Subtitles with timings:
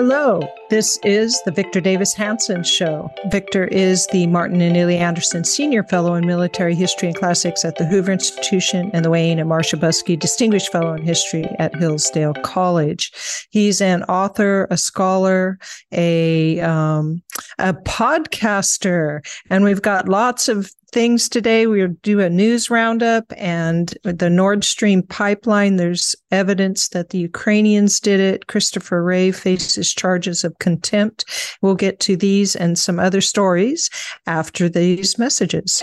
[0.00, 3.10] Hello, this is the Victor Davis Hanson Show.
[3.32, 7.78] Victor is the Martin and Illie Anderson Senior Fellow in Military History and Classics at
[7.78, 12.34] the Hoover Institution and the Wayne and Marcia Buske Distinguished Fellow in History at Hillsdale
[12.44, 13.10] College.
[13.50, 15.58] He's an author, a scholar,
[15.90, 17.20] a um,
[17.58, 21.66] a podcaster, and we've got lots of things today.
[21.66, 25.76] We'll do a news roundup and the Nord Stream pipeline.
[25.76, 28.46] There's evidence that the Ukrainians did it.
[28.46, 31.24] Christopher Wray faces charges of contempt.
[31.62, 33.90] We'll get to these and some other stories
[34.26, 35.82] after these messages.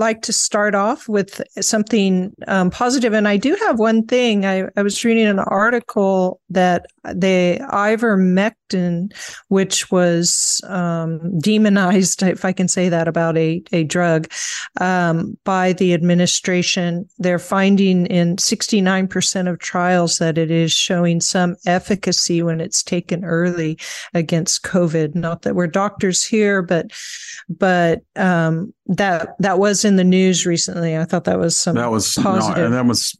[0.00, 3.12] like to start off with something um, positive.
[3.12, 4.44] And I do have one thing.
[4.44, 9.12] I, I was reading an article that the ivermectin,
[9.48, 14.28] which was um, demonized, if I can say that about a, a drug,
[14.80, 21.56] um, by the administration, they're finding in 69% of trials that it is showing some
[21.66, 23.78] efficacy when it's taken early
[24.14, 25.14] against COVID.
[25.14, 26.90] Not that we're doctors here, but
[27.48, 30.98] but um, that that was in the news recently.
[30.98, 32.58] I thought that was some that was positive.
[32.58, 33.16] No, and that was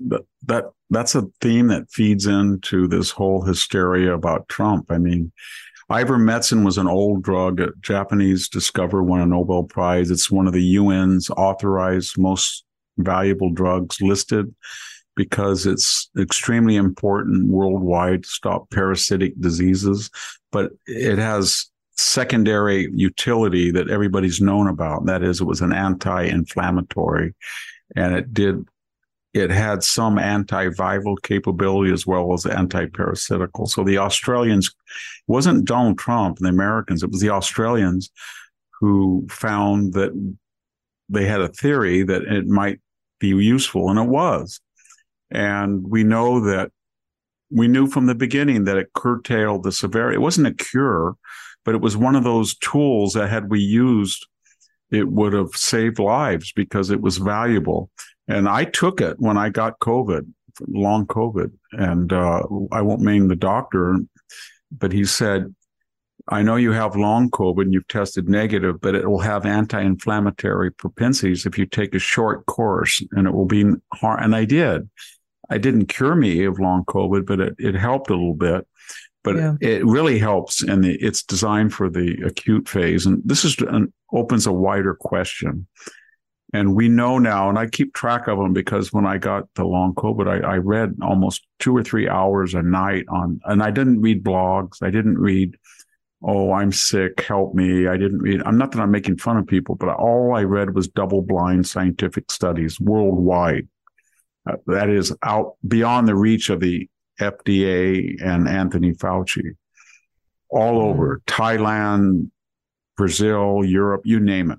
[0.46, 4.90] that that's a theme that feeds into this whole hysteria about Trump.
[4.90, 5.30] I mean,
[5.88, 7.60] ivermectin was an old drug.
[7.60, 10.10] A Japanese discoverer won a Nobel Prize.
[10.10, 12.64] It's one of the UN's authorized most
[12.98, 14.52] valuable drugs listed
[15.14, 20.10] because it's extremely important worldwide to stop parasitic diseases.
[20.50, 21.69] But it has
[22.00, 25.06] secondary utility that everybody's known about.
[25.06, 27.34] That is, it was an anti-inflammatory,
[27.96, 28.66] and it did
[29.32, 33.66] it had some antiviral capability as well as anti-parasitical.
[33.66, 34.74] So the Australians
[35.28, 38.10] wasn't Donald Trump and the Americans; it was the Australians
[38.80, 40.10] who found that
[41.08, 42.80] they had a theory that it might
[43.18, 44.60] be useful, and it was.
[45.30, 46.72] And we know that
[47.50, 50.16] we knew from the beginning that it curtailed the severity.
[50.16, 51.16] It wasn't a cure,
[51.64, 54.26] but it was one of those tools that had we used,
[54.90, 57.90] it would have saved lives because it was valuable.
[58.28, 60.26] And I took it when I got COVID,
[60.68, 61.52] long COVID.
[61.72, 63.98] And uh, I won't name the doctor,
[64.70, 65.54] but he said,
[66.28, 70.70] I know you have long COVID and you've tested negative, but it will have anti-inflammatory
[70.70, 74.22] propensities if you take a short course and it will be hard.
[74.22, 74.88] And I did.
[75.48, 78.66] I didn't cure me of long COVID, but it, it helped a little bit
[79.22, 79.54] but yeah.
[79.60, 83.06] it really helps and it's designed for the acute phase.
[83.06, 85.66] And this is an, opens a wider question.
[86.52, 89.64] And we know now and i keep track of them because when i got the
[89.64, 93.70] long covid I, I, read almost two or three hours a night on and i
[93.70, 94.82] didn't read blogs.
[94.82, 95.56] I didn't read
[96.24, 97.20] oh i'm sick.
[97.20, 97.86] Help me.
[97.86, 100.74] I didn't read i'm not that i'm making fun of people but all i read
[100.74, 103.68] was double blind scientific studies worldwide.
[104.48, 106.88] Uh, that is out beyond the reach of the
[107.20, 109.54] FDA and Anthony Fauci
[110.50, 110.90] all mm-hmm.
[110.90, 112.30] over Thailand,
[112.96, 114.58] Brazil, Europe, you name it.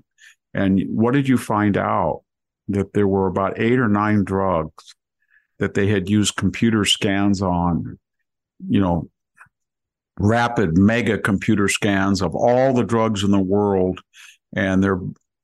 [0.54, 2.22] And what did you find out?
[2.68, 4.94] That there were about eight or nine drugs
[5.58, 7.98] that they had used computer scans on,
[8.68, 9.10] you know,
[10.18, 14.00] rapid mega computer scans of all the drugs in the world
[14.54, 15.00] and their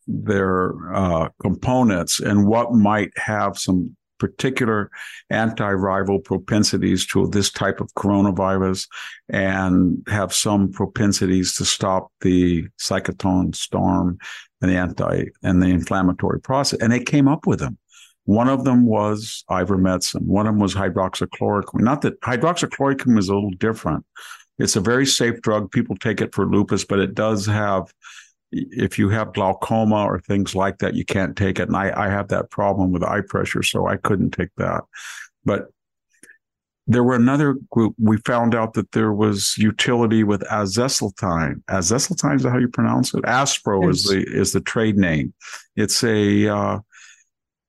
[0.07, 4.91] their uh, components and what might have some particular
[5.33, 8.89] antiviral propensities to this type of coronavirus
[9.29, 14.19] and have some propensities to stop the cytokine storm
[14.61, 16.81] and the anti and the inflammatory process.
[16.81, 17.79] And they came up with them.
[18.25, 20.23] One of them was ivermectin.
[20.23, 21.81] One of them was hydroxychloroquine.
[21.81, 24.05] Not that hydroxychloroquine is a little different.
[24.59, 25.71] It's a very safe drug.
[25.71, 27.93] People take it for lupus, but it does have
[28.51, 31.69] if you have glaucoma or things like that, you can't take it.
[31.69, 34.85] And I, I have that problem with eye pressure, so I couldn't take that.
[35.45, 35.69] But
[36.87, 37.95] there were another group.
[37.99, 41.63] We found out that there was utility with azesiltine.
[41.65, 43.25] Azesiltine is that how you pronounce it?
[43.25, 43.97] Aspro yes.
[43.97, 45.35] is the is the trade name.
[45.77, 46.79] It's a uh,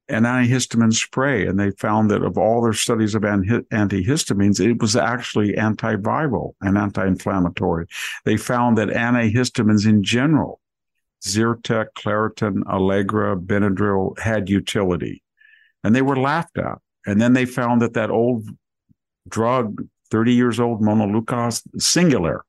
[0.08, 4.96] an antihistamine spray, and they found that of all their studies of antihistamines, it was
[4.96, 7.86] actually antiviral and anti-inflammatory.
[8.26, 10.62] They found that antihistamines in general
[11.26, 15.24] Zyrtec, Claritin, Allegra, Benadryl had utility.
[15.84, 16.80] And they were laughed at.
[17.06, 18.50] And then they found that that old
[19.28, 22.42] drug, 30 years old, montelukast, Singulair,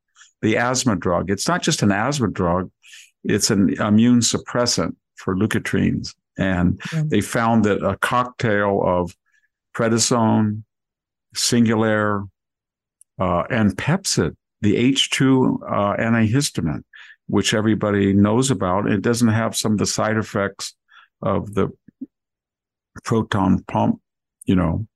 [0.43, 2.71] the asthma drug, it's not just an asthma drug,
[3.25, 6.15] it's an immune suppressant for leukotrienes.
[6.39, 7.09] And mm-hmm.
[7.09, 9.15] they found that a cocktail of
[9.75, 10.63] prednisone,
[11.37, 12.29] Singulair,
[13.19, 16.83] uh, and Pepcid, the H2 uh, antihistamine,
[17.31, 18.91] which everybody knows about.
[18.91, 20.75] It doesn't have some of the side effects
[21.23, 21.69] of the
[23.05, 24.01] proton pump,
[24.45, 24.87] you know,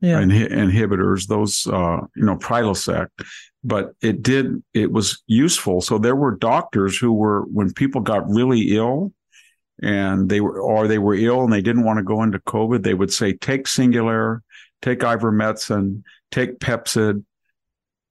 [0.00, 0.20] yeah.
[0.20, 3.08] inhibitors, those, uh, you know, Prilosec,
[3.64, 5.80] but it did, it was useful.
[5.80, 9.12] So there were doctors who were, when people got really ill
[9.82, 12.82] and they were, or they were ill and they didn't want to go into COVID,
[12.82, 14.40] they would say, take Singulair,
[14.82, 17.24] take ivermectin, take Pepcid,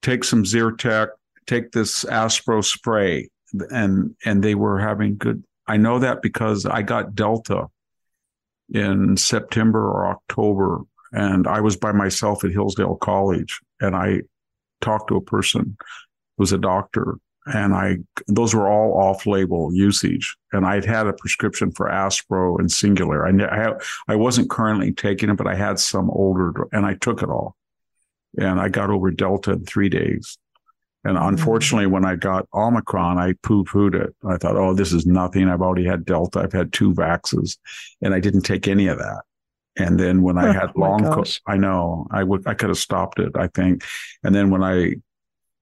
[0.01, 1.09] take some Zyrtec,
[1.45, 3.29] take this Aspro spray
[3.71, 5.43] and and they were having good.
[5.67, 7.67] I know that because I got Delta
[8.73, 10.81] in September or October,
[11.11, 14.21] and I was by myself at Hillsdale College, and I
[14.81, 15.77] talked to a person
[16.37, 21.13] who was a doctor, and I those were all off-label usage, and I'd had a
[21.13, 23.25] prescription for Aspro and Singulair.
[23.25, 23.73] I I,
[24.07, 27.55] I wasn't currently taking it, but I had some older, and I took it all,
[28.37, 30.37] and I got over Delta in three days.
[31.03, 31.29] And mm-hmm.
[31.29, 34.15] unfortunately, when I got Omicron, I poo pooed it.
[34.27, 35.49] I thought, oh, this is nothing.
[35.49, 36.39] I've already had Delta.
[36.39, 37.57] I've had two vaxes
[38.01, 39.23] and I didn't take any of that.
[39.77, 42.77] And then when I oh, had long, co- I know I would, I could have
[42.77, 43.83] stopped it, I think.
[44.23, 44.95] And then when I,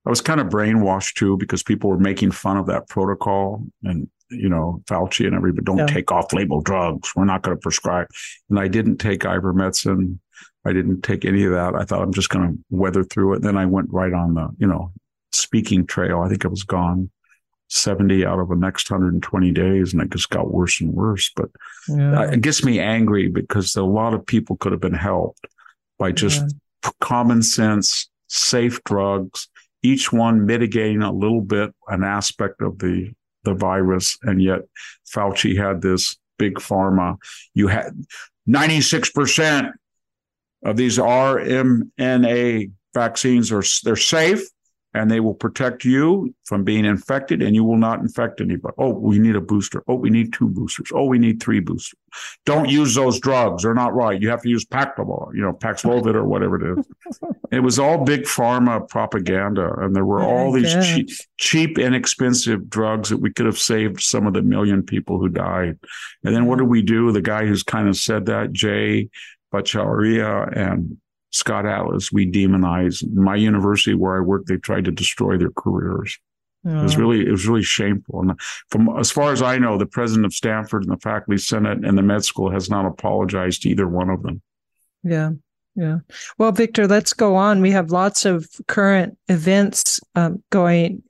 [0.06, 4.09] I was kind of brainwashed too because people were making fun of that protocol and,
[4.31, 5.86] you know, Fauci and everybody don't yeah.
[5.86, 7.15] take off label drugs.
[7.15, 8.07] We're not going to prescribe.
[8.50, 10.18] And I didn't take ivermectin.
[10.65, 11.75] I didn't take any of that.
[11.75, 13.41] I thought I'm just going to weather through it.
[13.41, 14.91] Then I went right on the, you know,
[15.31, 16.22] speaking trail.
[16.22, 17.10] I think it was gone
[17.70, 21.31] 70 out of the next 120 days and it just got worse and worse.
[21.36, 21.50] But
[21.88, 22.31] yeah.
[22.31, 25.46] it gets me angry because a lot of people could have been helped
[25.98, 26.92] by just yeah.
[27.00, 29.48] common sense, safe drugs,
[29.84, 33.12] each one mitigating a little bit an aspect of the,
[33.44, 34.18] the virus.
[34.24, 34.62] And yet
[35.14, 37.18] Fauci had this big pharma.
[37.54, 37.94] You had
[38.48, 39.74] 96%
[40.64, 44.42] of these RMNA vaccines are they're safe
[44.94, 48.74] and they will protect you from being infected and you will not infect anybody.
[48.80, 49.83] Oh, we need a booster.
[49.88, 50.89] Oh, we need two boosters.
[50.94, 52.00] Oh, we need three boosters.
[52.45, 53.62] Don't use those drugs.
[53.62, 54.19] They're not right.
[54.19, 56.86] You have to use Paxlovid, you know, Paxlovid or whatever it is.
[57.51, 59.71] it was all big pharma propaganda.
[59.80, 64.25] And there were all these cheap, cheap, inexpensive drugs that we could have saved some
[64.25, 65.77] of the million people who died.
[66.24, 67.12] And then what do we do?
[67.12, 69.10] The guy who's kind of said that, Jay
[69.53, 70.98] Bhattacharya and
[71.31, 73.07] Scott Atlas, we demonize.
[73.13, 76.17] My university where I work, they tried to destroy their careers.
[76.65, 78.19] It was really it was really shameful.
[78.19, 81.86] And from as far as I know, the president of Stanford and the faculty senate
[81.86, 84.41] and the med school has not apologized to either one of them.
[85.03, 85.31] Yeah.
[85.75, 86.00] Yeah.
[86.38, 87.62] Well, Victor, let's go on.
[87.62, 91.01] We have lots of current events um, going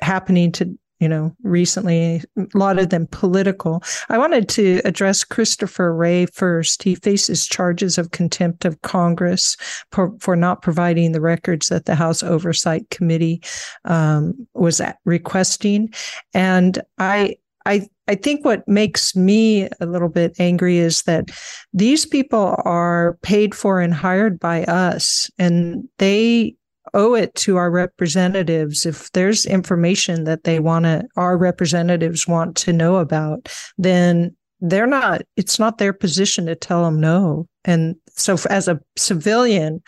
[0.00, 3.82] happening to you know, recently, a lot of them political.
[4.08, 6.82] I wanted to address Christopher Wray first.
[6.82, 9.54] He faces charges of contempt of Congress
[9.92, 13.42] for, for not providing the records that the House Oversight Committee
[13.84, 15.92] um, was requesting.
[16.32, 21.30] And I, I, I think what makes me a little bit angry is that
[21.74, 26.56] these people are paid for and hired by us, and they
[26.94, 32.56] owe it to our representatives if there's information that they want to our representatives want
[32.56, 37.96] to know about then they're not it's not their position to tell them no and
[38.08, 39.82] so as a civilian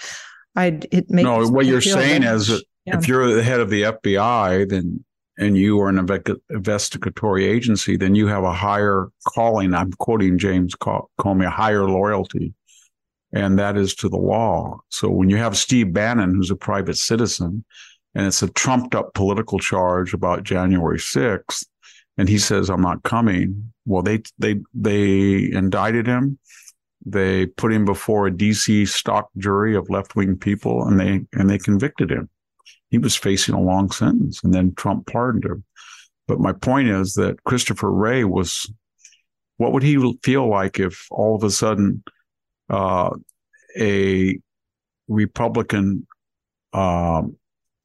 [0.56, 2.98] i it makes no what you're saying is that yeah.
[2.98, 5.02] if you're the head of the fbi then
[5.38, 5.98] and you are an
[6.50, 12.52] investigatory agency then you have a higher calling i'm quoting james comey a higher loyalty
[13.32, 14.78] and that is to the law.
[14.90, 17.64] So when you have Steve Bannon, who's a private citizen,
[18.14, 21.66] and it's a trumped up political charge about January 6th,
[22.18, 23.72] and he says, I'm not coming.
[23.84, 26.38] Well, they they they indicted him.
[27.04, 31.48] They put him before a DC stock jury of left wing people and they and
[31.48, 32.28] they convicted him.
[32.90, 35.64] He was facing a long sentence and then Trump pardoned him.
[36.26, 38.70] But my point is that Christopher Wray was
[39.58, 42.02] what would he feel like if all of a sudden
[42.68, 43.10] uh,
[43.78, 44.38] a
[45.08, 46.06] Republican
[46.72, 47.22] uh,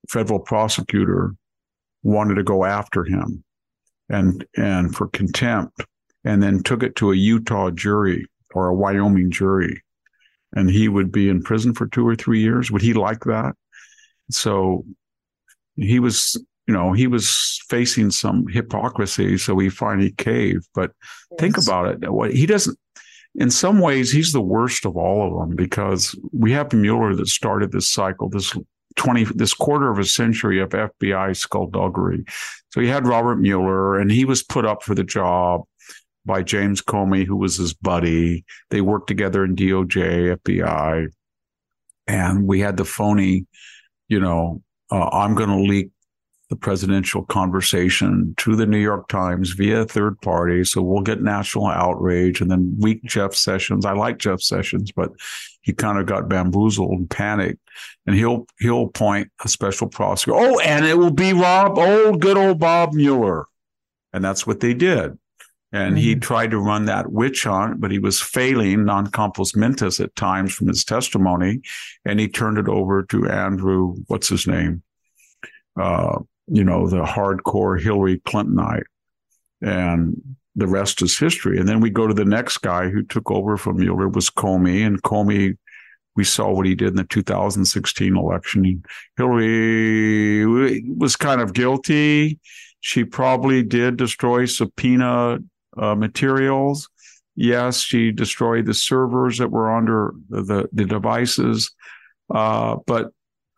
[0.10, 1.36] federal prosecutor
[2.04, 3.44] wanted to go after him
[4.10, 5.86] and and for contempt
[6.24, 9.82] and then took it to a Utah jury or a Wyoming jury.
[10.54, 12.70] And he would be in prison for 2 or 3 years.
[12.70, 13.54] Would he like that?
[14.30, 14.86] So
[15.76, 16.36] he was
[16.68, 20.68] you know he was facing some hypocrisy so he finally caved.
[20.76, 20.92] But
[21.32, 21.40] yes.
[21.40, 22.34] think about it.
[22.34, 22.78] He doesn't
[23.36, 27.28] in some ways he's the worst of all of them because we have Mueller that
[27.28, 28.56] started this cycle this
[28.98, 32.26] 20 this quarter of a century of FBI skullduggery.
[32.72, 35.62] So he had Robert Mueller and he was put up for the job
[36.26, 38.44] by James Comey who was his buddy.
[38.70, 41.08] They worked together in DOJ FBI
[42.08, 43.46] and we had the phony
[44.10, 44.62] you know
[44.92, 45.92] uh, I'm going to leak
[46.52, 50.66] the presidential conversation to the New York Times via third party.
[50.66, 53.86] So we'll get national outrage and then weak Jeff Sessions.
[53.86, 55.12] I like Jeff Sessions, but
[55.62, 57.62] he kind of got bamboozled and panicked.
[58.06, 60.38] And he'll he'll appoint a special prosecutor.
[60.38, 63.46] Oh, and it will be Rob, old good old Bob Mueller.
[64.12, 65.18] And that's what they did.
[65.72, 66.04] And mm-hmm.
[66.04, 70.18] he tried to run that witch hunt, but he was failing non compos mentis at
[70.18, 71.62] times from his testimony.
[72.04, 74.84] And he turned it over to Andrew, what's his name?
[75.80, 76.20] Uh,
[76.52, 78.84] you know, the hardcore Hillary Clintonite.
[79.62, 80.22] And
[80.56, 81.60] the rest is history.
[81.60, 84.86] And then we go to the next guy who took over from Mueller was Comey.
[84.86, 85.58] And Comey,
[86.16, 88.84] we saw what he did in the 2016 election.
[89.16, 92.38] Hillary was kind of guilty.
[92.82, 95.40] She probably did destroy subpoena
[95.78, 96.90] uh, materials.
[97.36, 101.72] Yes, she destroyed the servers that were under the, the devices.
[102.30, 103.12] Uh, but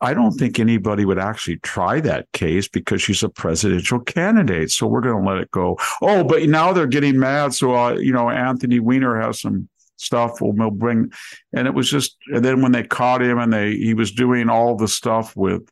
[0.04, 4.70] I don't think anybody would actually try that case because she's a presidential candidate.
[4.70, 5.78] So we're going to let it go.
[6.02, 7.54] Oh, but now they're getting mad.
[7.54, 11.10] So, uh, you know, Anthony Weiner has some stuff we'll bring.
[11.54, 14.50] And it was just, and then when they caught him and they, he was doing
[14.50, 15.70] all the stuff with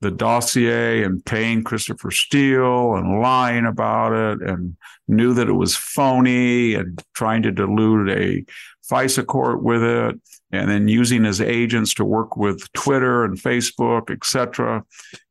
[0.00, 4.76] the dossier and paying Christopher Steele and lying about it and
[5.08, 8.44] knew that it was phony and trying to delude a
[8.90, 10.20] FISA court with it
[10.50, 14.84] and then using his agents to work with Twitter and Facebook, etc.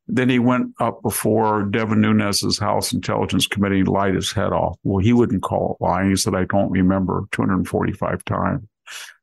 [0.08, 4.78] Then he went up before Devin Nunes's House Intelligence Committee, lied his head off.
[4.84, 6.10] Well, he wouldn't call it lying.
[6.10, 8.64] He said, I don't remember 245 times.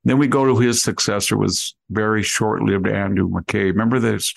[0.05, 3.73] Then we go to his successor was very short-lived Andrew McCabe.
[3.73, 4.33] Remember this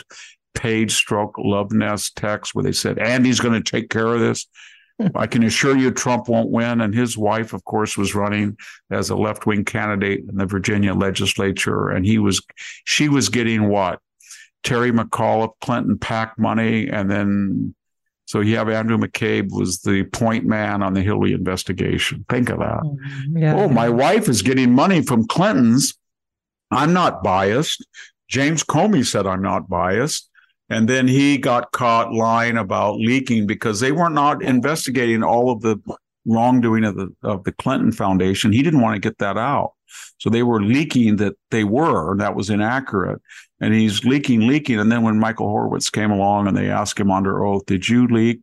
[0.53, 4.48] Page Strzok love nest text where they said, Andy's going to take care of this?
[5.15, 6.81] I can assure you Trump won't win.
[6.81, 8.57] And his wife, of course, was running
[8.89, 11.89] as a left wing candidate in the Virginia legislature.
[11.89, 12.41] And he was,
[12.86, 14.00] she was getting what?
[14.63, 16.89] Terry McAuliffe, Clinton PAC money.
[16.89, 17.75] And then,
[18.25, 22.25] so you have Andrew McCabe was the point man on the Hillary investigation.
[22.29, 22.81] Think of that.
[22.81, 23.38] Mm-hmm.
[23.38, 23.55] Yeah.
[23.55, 25.95] Oh, my wife is getting money from Clinton's.
[26.72, 27.86] I'm not biased.
[28.29, 30.29] James Comey said I'm not biased.
[30.74, 35.62] And then he got caught lying about leaking because they were not investigating all of
[35.62, 35.77] the
[36.25, 38.51] wrongdoing of the of the Clinton Foundation.
[38.51, 39.74] He didn't want to get that out.
[40.18, 43.22] So they were leaking that they were, and that was inaccurate.
[43.62, 44.80] And he's leaking, leaking.
[44.80, 48.08] And then when Michael Horowitz came along and they asked him under oath, Did you
[48.08, 48.39] leak?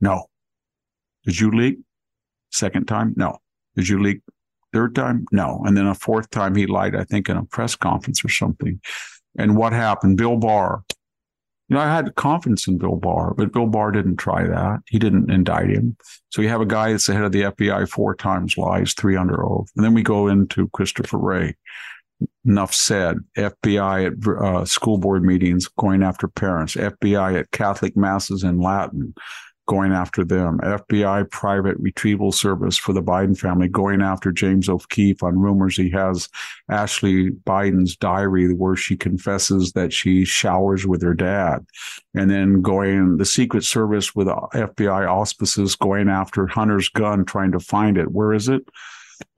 [0.00, 0.26] No.
[1.24, 1.78] Did you leak?
[2.50, 3.14] Second time?
[3.16, 3.38] No.
[3.76, 4.22] Did you leak?
[4.72, 5.24] Third time?
[5.30, 5.62] No.
[5.64, 8.80] And then a fourth time he lied, I think, in a press conference or something.
[9.38, 10.16] And what happened?
[10.16, 10.82] Bill Barr
[11.68, 14.80] you know, I had confidence in Bill Barr, but Bill Barr didn't try that.
[14.86, 15.96] He didn't indict him.
[16.28, 19.16] So you have a guy that's the head of the FBI four times lies, three
[19.16, 19.70] under oath.
[19.74, 21.56] And then we go into Christopher Wray.
[22.44, 23.18] Enough said.
[23.36, 26.74] FBI at uh, school board meetings going after parents.
[26.74, 29.14] FBI at Catholic masses in Latin
[29.66, 30.58] going after them.
[30.62, 35.90] FBI private retrieval service for the Biden family going after James O'Keefe on rumors he
[35.90, 36.28] has
[36.68, 41.64] Ashley Biden's diary where she confesses that she showers with her dad.
[42.14, 47.60] And then going the Secret Service with FBI auspices going after Hunter's gun, trying to
[47.60, 48.12] find it.
[48.12, 48.62] Where is it?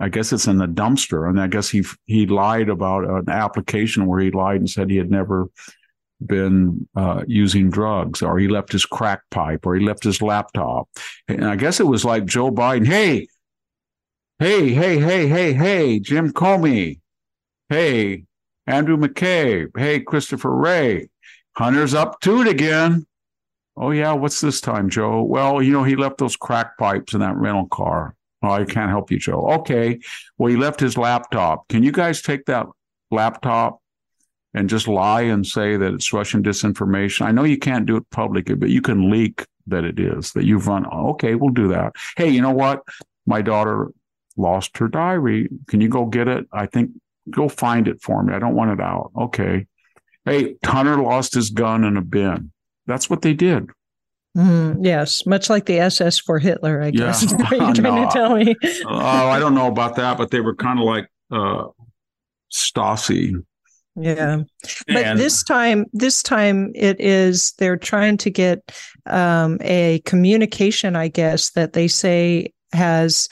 [0.01, 1.29] I guess it's in the dumpster.
[1.29, 4.97] And I guess he he lied about an application where he lied and said he
[4.97, 5.49] had never
[6.25, 10.89] been uh, using drugs, or he left his crack pipe, or he left his laptop.
[11.29, 13.29] And I guess it was like Joe Biden, hey,
[14.39, 17.01] hey, hey, hey, hey, hey, Jim Comey,
[17.69, 18.27] Hey,
[18.69, 19.77] Andrew McCabe.
[19.77, 21.09] Hey, Christopher Wray,
[21.57, 23.07] Hunter's up to it again.
[23.77, 24.13] Oh, yeah.
[24.13, 25.23] What's this time, Joe?
[25.23, 28.15] Well, you know, he left those crack pipes in that rental car.
[28.43, 29.49] Oh, I can't help you, Joe.
[29.59, 29.99] Okay.
[30.39, 31.67] Well, he left his laptop.
[31.69, 32.67] Can you guys take that
[33.11, 33.81] laptop
[34.57, 37.25] and just lie and say that it's Russian disinformation?
[37.27, 40.45] I know you can't do it publicly, but you can leak that it is, that
[40.45, 40.87] you've run.
[40.87, 41.93] Okay, we'll do that.
[42.17, 42.83] Hey, you know what?
[43.27, 43.93] My daughter
[44.37, 45.49] lost her diary.
[45.69, 46.47] Can you go get it?
[46.53, 46.91] I think
[47.31, 48.33] go find it for me.
[48.35, 49.11] I don't want it out.
[49.17, 49.67] Okay.
[50.25, 52.51] Hey, Hunter lost his gun in a bin.
[52.87, 53.71] That's what they did.
[54.37, 57.23] Mm, yes, much like the SS for Hitler, I guess.
[57.33, 57.39] Yeah.
[57.49, 58.05] Are you trying No.
[58.07, 58.55] to tell me?
[58.87, 61.65] Oh, I don't know about that, but they were kind of like uh,
[62.53, 63.45] Stasi.
[63.97, 64.43] Yeah.
[64.87, 68.73] But And- this time, this time it is they're trying to get
[69.07, 73.29] um, a communication, I guess, that they say has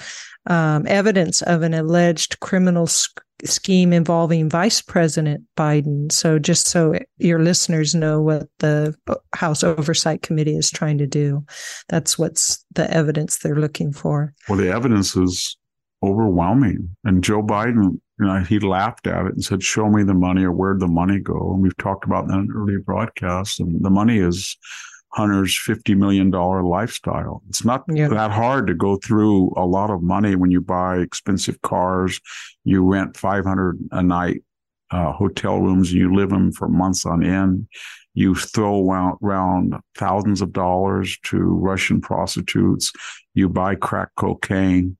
[0.46, 3.08] um, evidence of an alleged criminal s-
[3.44, 6.10] scheme involving Vice President Biden.
[6.12, 8.94] So, just so your listeners know what the
[9.34, 11.44] House Oversight Committee is trying to do,
[11.88, 14.32] that's what's the evidence they're looking for.
[14.48, 15.56] Well, the evidence is
[16.04, 16.96] overwhelming.
[17.04, 20.44] And Joe Biden, you know, he laughed at it and said, Show me the money
[20.44, 21.52] or where'd the money go?
[21.52, 23.58] And we've talked about that in earlier broadcasts.
[23.60, 24.56] And the money is
[25.12, 27.42] Hunter's $50 million lifestyle.
[27.48, 28.08] It's not Yeah.
[28.08, 32.20] that hard to go through a lot of money when you buy expensive cars,
[32.64, 34.42] you rent 500 a night
[34.90, 37.66] uh, hotel rooms, and you live them for months on end.
[38.12, 42.92] You throw around, around thousands of dollars to Russian prostitutes.
[43.34, 44.96] You buy crack cocaine.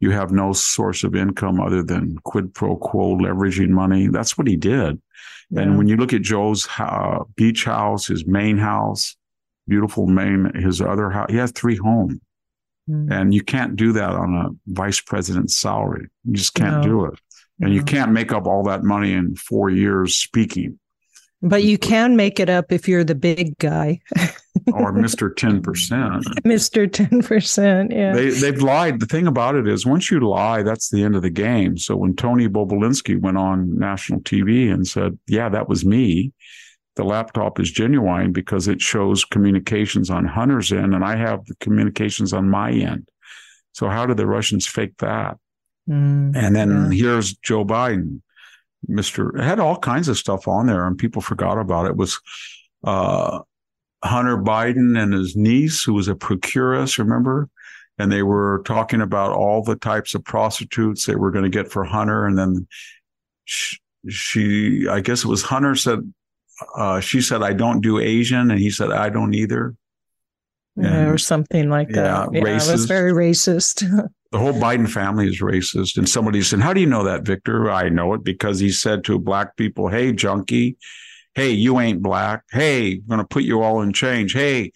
[0.00, 4.08] You have no source of income other than quid pro quo leveraging money.
[4.08, 5.00] That's what he did.
[5.50, 5.62] Yeah.
[5.62, 9.16] And when you look at Joe's uh, beach house, his main house,
[9.68, 12.18] beautiful main, his other house, he has three homes.
[12.88, 13.12] Mm.
[13.12, 16.08] And you can't do that on a vice president's salary.
[16.24, 16.82] You just can't No.
[16.82, 17.18] do it.
[17.62, 20.78] And you can't make up all that money in four years speaking
[21.42, 24.00] But you can make it up if you're the big guy,
[24.74, 25.32] or Mr.
[25.34, 25.60] 10%.
[26.44, 26.88] Mr.
[26.88, 27.92] 10%.
[27.92, 28.12] Yeah.
[28.12, 29.00] They, they've lied.
[29.00, 31.76] The thing about it is, once you lie, that's the end of the game.
[31.78, 36.32] So when Tony Bobulinski went on national TV and said, Yeah, that was me,
[36.96, 41.54] the laptop is genuine because it shows communications on Hunter's end, and I have the
[41.56, 43.08] communications on my end.
[43.72, 45.38] So how did the Russians fake that?
[45.88, 46.98] Mm, And then yeah.
[46.98, 48.20] here's Joe Biden,
[48.88, 49.38] Mr.
[49.38, 51.90] It had all kinds of stuff on there, and people forgot about it.
[51.90, 52.20] It was
[52.84, 53.40] uh,
[54.02, 57.48] Hunter Biden and his niece, who was a procuress, remember?
[57.98, 61.70] And they were talking about all the types of prostitutes they were going to get
[61.70, 62.26] for Hunter.
[62.26, 62.66] And then
[63.44, 63.76] she,
[64.08, 66.12] she I guess it was Hunter said,
[66.76, 68.50] uh, she said, I don't do Asian.
[68.50, 69.74] And he said, I don't either.
[70.76, 72.28] Yeah, or something like yeah, that.
[72.32, 73.84] Yeah, it was very racist.
[74.32, 75.96] The whole Biden family is racist.
[75.96, 77.68] And somebody said, How do you know that, Victor?
[77.68, 80.76] I know it because he said to black people, Hey, junkie.
[81.40, 82.42] Hey, you ain't black.
[82.50, 84.34] Hey, I'm going to put you all in change.
[84.34, 84.72] Hey,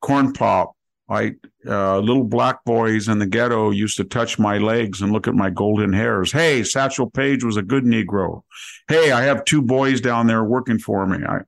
[0.00, 0.76] corn pop.
[1.08, 1.32] I,
[1.66, 5.34] uh, little black boys in the ghetto used to touch my legs and look at
[5.34, 6.30] my golden hairs.
[6.30, 8.42] Hey, Satchel Paige was a good Negro.
[8.86, 11.24] Hey, I have two boys down there working for me.
[11.26, 11.40] I,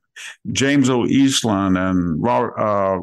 [0.51, 1.07] James O.
[1.07, 3.03] Eastland and Robert, uh,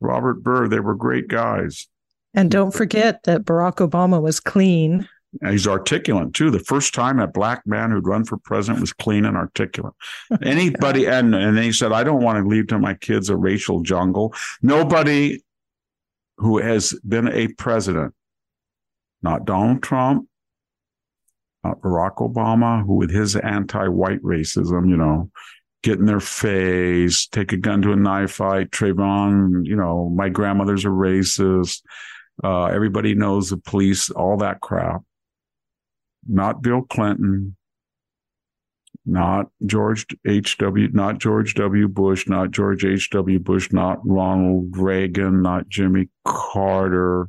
[0.00, 1.88] Robert Byrd, they were great guys.
[2.34, 5.08] and don't forget that Barack Obama was clean.
[5.48, 6.50] He's articulate too.
[6.50, 9.94] The first time a black man who'd run for president was clean and articulate.
[10.42, 13.82] Anybody, and and he said, "I don't want to leave to my kids a racial
[13.82, 15.40] jungle." Nobody
[16.38, 18.12] who has been a president,
[19.22, 20.26] not Donald Trump,
[21.62, 25.30] not Barack Obama, who with his anti-white racism, you know,
[25.82, 30.28] get in their face, take a gun to a knife fight, Trayvon, you know, my
[30.28, 31.82] grandmother's a racist.
[32.42, 35.02] Uh, everybody knows the police, all that crap.
[36.26, 37.56] Not Bill Clinton,
[39.06, 41.88] not George H.W., not George W.
[41.88, 43.38] Bush, not George H.W.
[43.40, 47.28] Bush, not Ronald Reagan, not Jimmy Carter,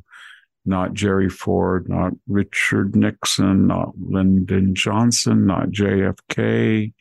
[0.64, 6.92] not Jerry Ford, not Richard Nixon, not Lyndon Johnson, not JFK,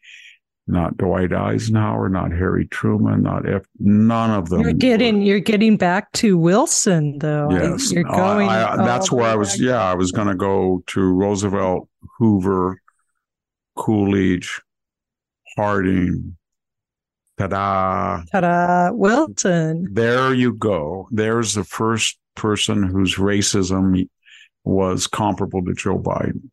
[0.71, 3.63] not Dwight Eisenhower, not Harry Truman, not F.
[3.79, 4.61] None of them.
[4.61, 7.49] You're getting you're getting back to Wilson though.
[7.51, 8.49] Yes, You're No, I- going.
[8.49, 9.59] I- that's where I was.
[9.59, 12.81] Yeah, I was going to go to Roosevelt, Hoover,
[13.77, 14.61] Coolidge,
[15.57, 16.37] Harding.
[17.37, 18.23] Ta-da!
[18.31, 19.87] Ta-da, Wilson.
[19.93, 21.07] There you go.
[21.11, 24.07] There's the first person whose racism
[24.63, 26.49] was comparable to Joe Biden,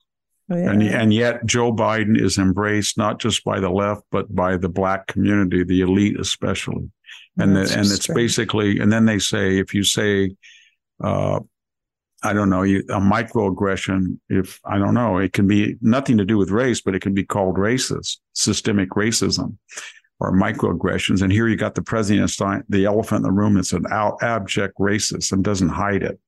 [0.48, 1.00] and Yeah.
[1.00, 5.06] and yet Joe Biden is embraced not just by the left but by the black
[5.06, 6.90] community, the elite especially
[7.38, 10.34] and the, and it's basically and then they say if you say
[11.02, 11.40] uh
[12.24, 16.24] I don't know, you, a microaggression, if I don't know, it can be nothing to
[16.24, 19.56] do with race, but it can be called racist, systemic racism
[20.18, 21.22] or microaggressions.
[21.22, 22.32] And here you got the president,
[22.68, 23.86] the elephant in the room that's an
[24.20, 26.18] abject racist and doesn't hide it.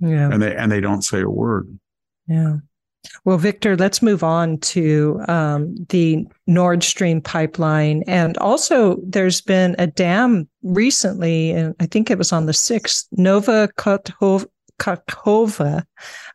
[0.00, 0.32] Yeah.
[0.32, 1.78] And they, and they don't say a word.
[2.26, 2.56] Yeah.
[3.24, 8.02] Well, Victor, let's move on to um, the Nord Stream pipeline.
[8.06, 13.06] And also, there's been a dam recently, and I think it was on the 6th,
[13.12, 14.46] Nova Kakhovka,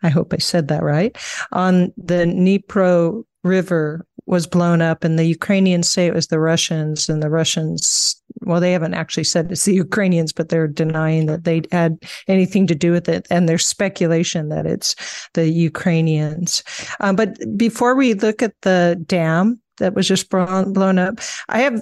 [0.03, 1.17] I hope I said that right,
[1.51, 7.10] on the Dnipro River was blown up, and the Ukrainians say it was the Russians,
[7.10, 11.43] and the Russians, well, they haven't actually said it's the Ukrainians, but they're denying that
[11.43, 14.95] they had anything to do with it, and there's speculation that it's
[15.34, 16.63] the Ukrainians.
[16.99, 21.82] Um, but before we look at the dam that was just blown up, I have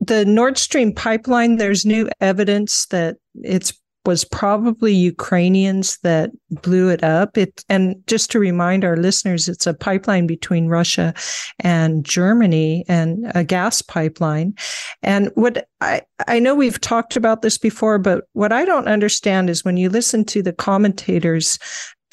[0.00, 1.56] the Nord Stream pipeline.
[1.56, 3.72] There's new evidence that it's
[4.06, 7.36] was probably Ukrainians that blew it up.
[7.36, 11.12] It and just to remind our listeners, it's a pipeline between Russia
[11.60, 14.54] and Germany and a gas pipeline.
[15.02, 19.50] And what I I know we've talked about this before, but what I don't understand
[19.50, 21.58] is when you listen to the commentators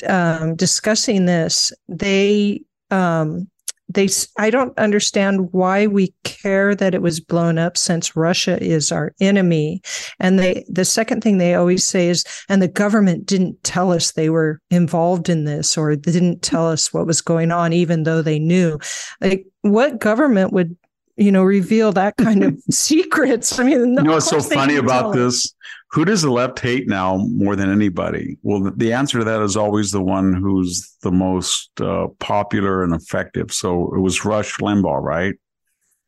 [0.08, 3.50] um, discussing this, they um,
[3.96, 8.92] they i don't understand why we care that it was blown up since russia is
[8.92, 9.82] our enemy.
[10.20, 14.12] And they the second thing they always say is and the government didn't tell us
[14.12, 18.22] they were involved in this or didn't tell us what was going on even though
[18.22, 18.80] they knew.
[19.22, 20.76] Like what government would
[21.18, 23.60] you know reveal that kind of secrets?
[23.60, 25.54] I mean you know what's so funny about this
[25.92, 28.38] who does the left hate now more than anybody?
[28.42, 32.94] Well, the answer to that is always the one who's the most uh, popular and
[32.94, 33.52] effective.
[33.54, 35.36] So it was Rush Limbaugh, right?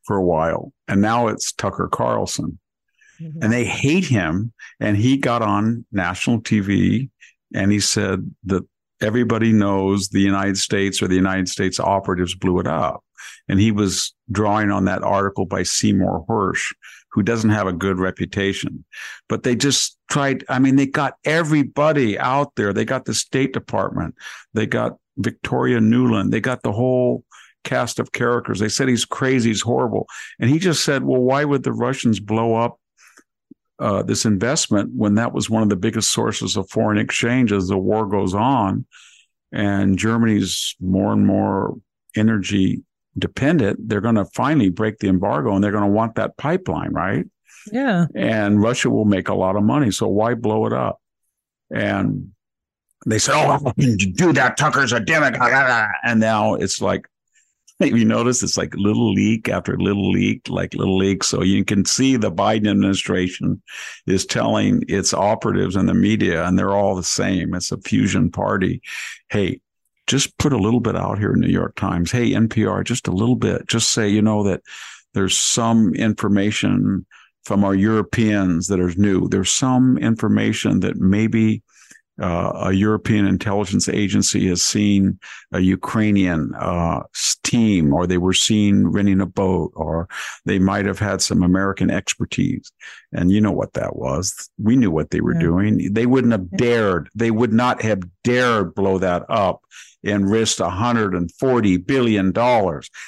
[0.03, 0.73] For a while.
[0.87, 2.59] And now it's Tucker Carlson.
[3.21, 3.39] Mm-hmm.
[3.41, 4.51] And they hate him.
[4.79, 7.09] And he got on national TV
[7.53, 8.63] and he said that
[9.01, 13.03] everybody knows the United States or the United States operatives blew it up.
[13.47, 16.73] And he was drawing on that article by Seymour Hersh,
[17.11, 18.85] who doesn't have a good reputation.
[19.29, 22.73] But they just tried, I mean, they got everybody out there.
[22.73, 24.15] They got the State Department,
[24.53, 27.23] they got Victoria Nuland, they got the whole
[27.63, 28.59] cast of characters.
[28.59, 30.07] They said he's crazy, he's horrible.
[30.39, 32.79] And he just said, well, why would the Russians blow up
[33.79, 37.67] uh, this investment when that was one of the biggest sources of foreign exchange as
[37.67, 38.85] the war goes on?
[39.51, 41.75] And Germany's more and more
[42.15, 42.83] energy
[43.17, 46.91] dependent, they're going to finally break the embargo and they're going to want that pipeline,
[46.91, 47.25] right?
[47.71, 48.05] Yeah.
[48.15, 49.91] And Russia will make a lot of money.
[49.91, 51.01] So why blow it up?
[51.73, 52.31] And
[53.05, 54.57] they said, Oh, do that.
[54.57, 55.89] Tucker's a Democrat.
[56.03, 57.07] And now it's like,
[57.79, 61.23] you notice it's like little leak after little leak, like little leak.
[61.23, 63.61] So you can see the Biden administration
[64.07, 67.53] is telling its operatives and the media, and they're all the same.
[67.53, 68.81] It's a fusion party.
[69.29, 69.61] Hey,
[70.07, 72.11] just put a little bit out here in New York Times.
[72.11, 73.67] Hey, NPR, just a little bit.
[73.67, 74.61] Just say, you know, that
[75.13, 77.05] there's some information
[77.43, 79.27] from our Europeans that are new.
[79.27, 81.63] There's some information that maybe
[82.19, 85.19] uh, a European intelligence agency has seen
[85.51, 87.03] a Ukrainian uh,
[87.43, 90.07] team, or they were seen renting a boat, or
[90.45, 92.71] they might have had some American expertise.
[93.13, 94.49] And you know what that was.
[94.57, 95.41] We knew what they were yeah.
[95.41, 95.93] doing.
[95.93, 99.61] They wouldn't have dared, they would not have dared blow that up
[100.07, 102.33] and risked $140 billion.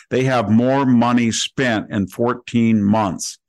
[0.10, 3.40] They have more money spent in 14 months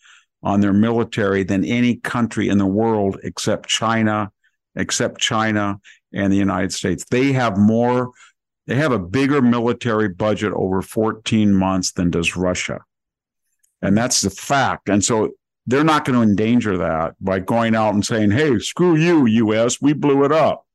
[0.42, 4.30] on their military than any country in the world except China,
[4.76, 5.80] except China
[6.12, 7.04] and the United States.
[7.10, 8.12] They have more,
[8.66, 12.80] they have a bigger military budget over 14 months than does Russia.
[13.82, 14.88] And that's the fact.
[14.88, 15.32] And so
[15.66, 19.80] they're not going to endanger that by going out and saying, hey, screw you, US,
[19.80, 20.66] we blew it up.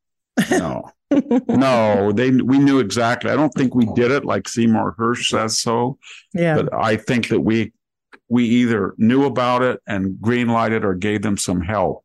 [0.51, 0.91] No
[1.47, 3.31] no, they we knew exactly.
[3.31, 5.97] I don't think we did it like Seymour Hersh says so.
[6.33, 6.55] Yeah.
[6.55, 7.73] But I think that we
[8.29, 12.04] we either knew about it and greenlighted or gave them some help.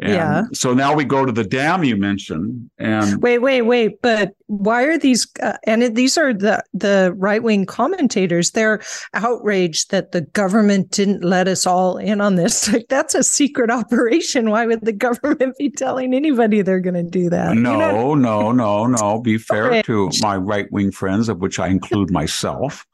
[0.00, 0.42] And yeah.
[0.52, 4.02] So now we go to the dam you mentioned, and wait, wait, wait.
[4.02, 5.26] But why are these?
[5.40, 8.50] Uh, and it, these are the the right wing commentators.
[8.50, 8.82] They're
[9.14, 12.68] outraged that the government didn't let us all in on this.
[12.74, 14.50] Like that's a secret operation.
[14.50, 17.54] Why would the government be telling anybody they're going to do that?
[17.54, 18.14] No, you know?
[18.14, 19.20] no, no, no.
[19.20, 19.82] Be fair okay.
[19.82, 22.84] to my right wing friends, of which I include myself.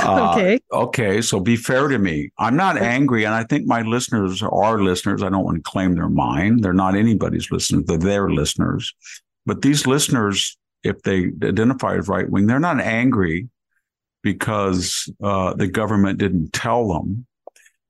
[0.00, 0.58] Uh, okay.
[0.72, 1.20] Okay.
[1.20, 2.30] So be fair to me.
[2.38, 3.24] I'm not angry.
[3.24, 5.22] And I think my listeners are listeners.
[5.22, 6.60] I don't want to claim they're mine.
[6.60, 7.84] They're not anybody's listeners.
[7.86, 8.94] They're their listeners.
[9.46, 13.48] But these listeners, if they identify as right wing, they're not angry
[14.22, 17.26] because uh, the government didn't tell them.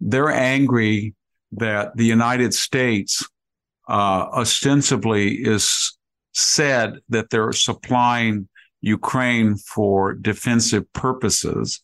[0.01, 1.15] They're angry
[1.53, 3.25] that the United States
[3.89, 5.97] uh, ostensibly is
[6.33, 8.49] said that they're supplying
[8.85, 11.81] Ukraine for defensive purposes.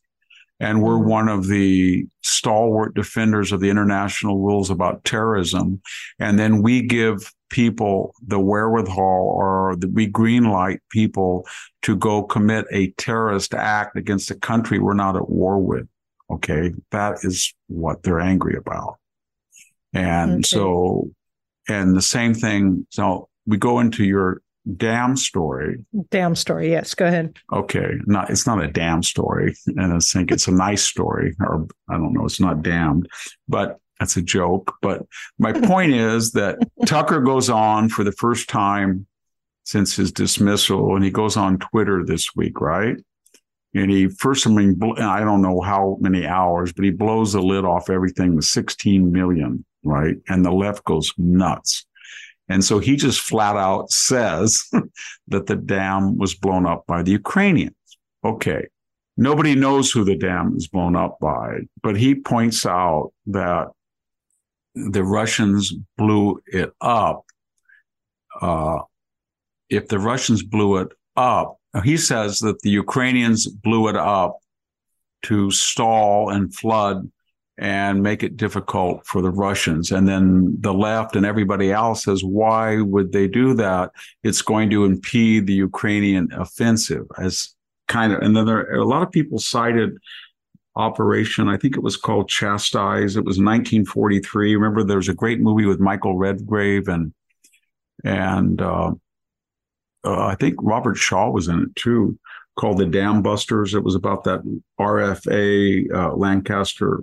[0.62, 1.08] And we're mm-hmm.
[1.08, 5.80] one of the stalwart defenders of the international rules about terrorism.
[6.18, 11.46] And then we give people the wherewithal or the, we greenlight people
[11.82, 15.88] to go commit a terrorist act against a country we're not at war with.
[16.30, 16.74] Okay.
[16.90, 18.98] That is what they're angry about.
[19.94, 20.42] And okay.
[20.42, 21.10] so,
[21.68, 22.86] and the same thing.
[22.90, 24.42] So we go into your
[24.76, 25.84] dam story.
[26.10, 26.70] Dam story.
[26.70, 26.94] Yes.
[26.94, 27.38] Go ahead.
[27.52, 27.94] Okay.
[28.06, 29.54] Not, it's not a dam story.
[29.66, 32.24] And I think it's a nice story or I don't know.
[32.24, 33.08] It's not damned,
[33.48, 34.74] but that's a joke.
[34.82, 35.02] But
[35.38, 39.06] my point is that Tucker goes on for the first time
[39.64, 42.96] since his dismissal and he goes on Twitter this week, right?
[43.74, 47.40] And he first, I mean, I don't know how many hours, but he blows the
[47.40, 50.16] lid off everything with 16 million, right?
[50.28, 51.86] And the left goes nuts.
[52.50, 54.64] And so he just flat out says
[55.28, 57.74] that the dam was blown up by the Ukrainians.
[58.24, 58.66] Okay.
[59.16, 63.68] Nobody knows who the dam is blown up by, but he points out that
[64.74, 67.24] the Russians blew it up.
[68.40, 68.78] Uh,
[69.68, 74.38] if the Russians blew it up, he says that the Ukrainians blew it up
[75.22, 77.08] to stall and flood
[77.60, 79.92] and make it difficult for the Russians.
[79.92, 83.90] And then the left and everybody else says, why would they do that?
[84.24, 87.54] It's going to impede the Ukrainian offensive as
[87.86, 89.98] kind of, and then there a lot of people cited
[90.74, 91.48] operation.
[91.48, 93.16] I think it was called Chastise.
[93.16, 94.56] It was 1943.
[94.56, 97.12] Remember, there was a great movie with Michael Redgrave and,
[98.04, 98.92] and, uh,
[100.02, 102.18] uh, I think Robert Shaw was in it too,
[102.58, 103.74] called The Dam Busters.
[103.74, 104.40] It was about that
[104.80, 107.02] RFA uh, Lancaster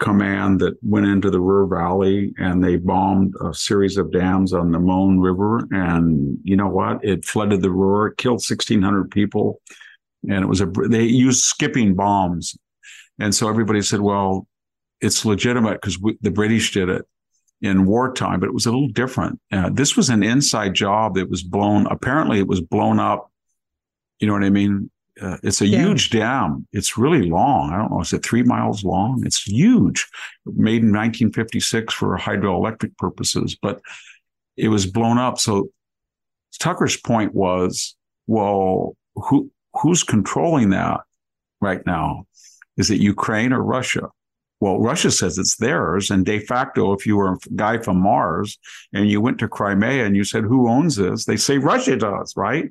[0.00, 4.72] command that went into the Ruhr Valley and they bombed a series of dams on
[4.72, 5.68] the Möhne River.
[5.70, 7.04] And you know what?
[7.04, 9.60] It flooded the Ruhr, killed 1,600 people.
[10.28, 12.56] And it was a, they used skipping bombs.
[13.18, 14.46] And so everybody said, well,
[15.00, 17.06] it's legitimate because the British did it
[17.62, 19.38] in wartime, but it was a little different.
[19.52, 21.86] Uh, this was an inside job that was blown.
[21.86, 23.30] Apparently, it was blown up.
[24.18, 24.90] You know what I mean?
[25.20, 25.80] Uh, it's a yeah.
[25.80, 26.66] huge dam.
[26.72, 27.72] It's really long.
[27.72, 28.00] I don't know.
[28.00, 29.22] Is it three miles long?
[29.26, 30.06] It's huge.
[30.46, 33.80] Made in 1956 for hydroelectric purposes, but
[34.56, 35.38] it was blown up.
[35.38, 35.68] So
[36.58, 41.00] Tucker's point was, well, who who's controlling that
[41.60, 42.26] right now?
[42.76, 44.08] Is it Ukraine or Russia?
[44.60, 46.10] Well, Russia says it's theirs.
[46.10, 48.58] And de facto, if you were a guy from Mars
[48.92, 51.24] and you went to Crimea and you said, who owns this?
[51.24, 52.70] They say Russia does, right?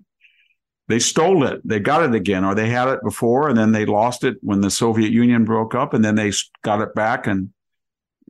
[0.89, 1.61] They stole it.
[1.63, 4.61] They got it again, or they had it before and then they lost it when
[4.61, 6.31] the Soviet Union broke up and then they
[6.63, 7.53] got it back in,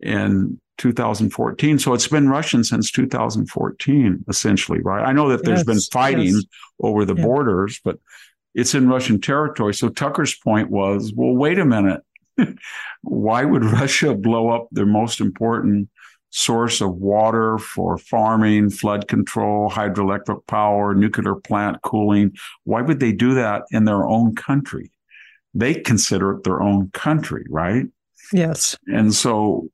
[0.02, 1.80] in 2014.
[1.80, 5.08] So it's been Russian since 2014, essentially, right?
[5.08, 6.43] I know that there's yes, been fighting yes.
[6.82, 7.24] over the yeah.
[7.24, 7.98] borders, but
[8.54, 9.74] it's in Russian territory.
[9.74, 12.04] So Tucker's point was, well, wait a minute
[13.02, 15.89] why would Russia blow up their most important
[16.32, 22.36] source of water for farming, flood control, hydroelectric power, nuclear plant cooling?
[22.63, 24.92] Why would they do that in their own country?
[25.54, 27.86] They consider it their own country, right?
[28.32, 28.78] Yes.
[28.88, 29.70] And so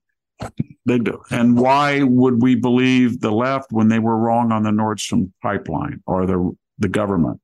[0.86, 1.22] they do.
[1.32, 5.34] And why would we believe the left when they were wrong on the Nord Stream
[5.42, 7.40] pipeline or the the government?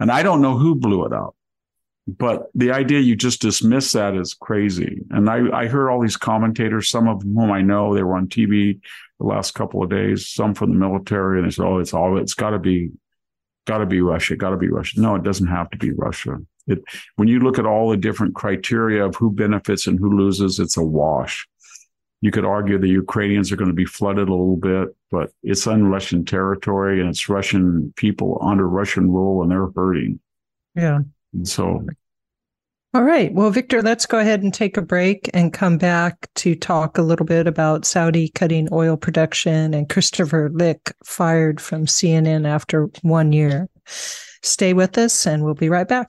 [0.00, 1.36] And I don't know who blew it up
[2.08, 5.02] but the idea you just dismiss that is crazy.
[5.10, 8.26] And I, I heard all these commentators, some of whom I know, they were on
[8.26, 8.80] TV
[9.20, 12.18] the last couple of days, some from the military, and they said, "Oh, it's all
[12.18, 12.90] it's got to be,
[13.66, 16.38] got to be Russia, got to be Russia." No, it doesn't have to be Russia.
[16.66, 16.82] It
[17.16, 20.76] when you look at all the different criteria of who benefits and who loses, it's
[20.76, 21.46] a wash.
[22.20, 25.66] You could argue the Ukrainians are going to be flooded a little bit, but it's
[25.66, 30.18] un Russian territory and it's Russian people under Russian rule, and they're hurting.
[30.74, 31.00] Yeah.
[31.32, 31.86] And so
[32.94, 33.32] all right.
[33.32, 37.02] Well, Victor, let's go ahead and take a break and come back to talk a
[37.02, 43.32] little bit about Saudi cutting oil production and Christopher Licht fired from CNN after one
[43.32, 43.70] year.
[43.86, 46.08] Stay with us and we'll be right back.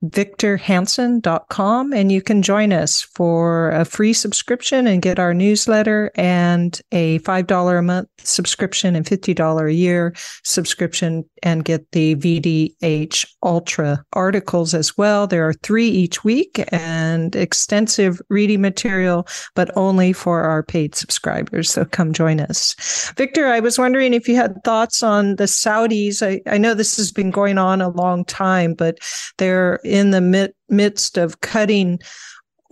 [0.05, 6.81] victorhanson.com, and you can join us for a free subscription and get our newsletter and
[6.91, 14.05] a $5 a month subscription and $50 a year subscription and get the VDH Ultra
[14.13, 15.27] articles as well.
[15.27, 21.71] There are three each week and extensive reading material, but only for our paid subscribers.
[21.71, 23.13] So come join us.
[23.17, 26.23] Victor, I was wondering if you had thoughts on the Saudis.
[26.23, 28.99] I, I know this has been going on a long time, but
[29.39, 32.01] they're in the mid, midst of cutting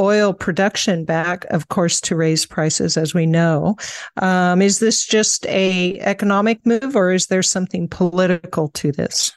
[0.01, 3.77] oil production back, of course, to raise prices, as we know.
[4.17, 9.33] Um, is this just a economic move, or is there something political to this?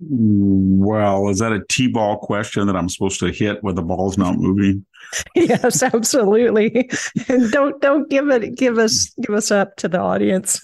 [0.00, 4.36] Well, is that a T-ball question that I'm supposed to hit where the ball's not
[4.36, 4.84] moving?
[5.36, 6.90] yes, absolutely.
[7.50, 10.60] don't don't give it give us give us up to the audience.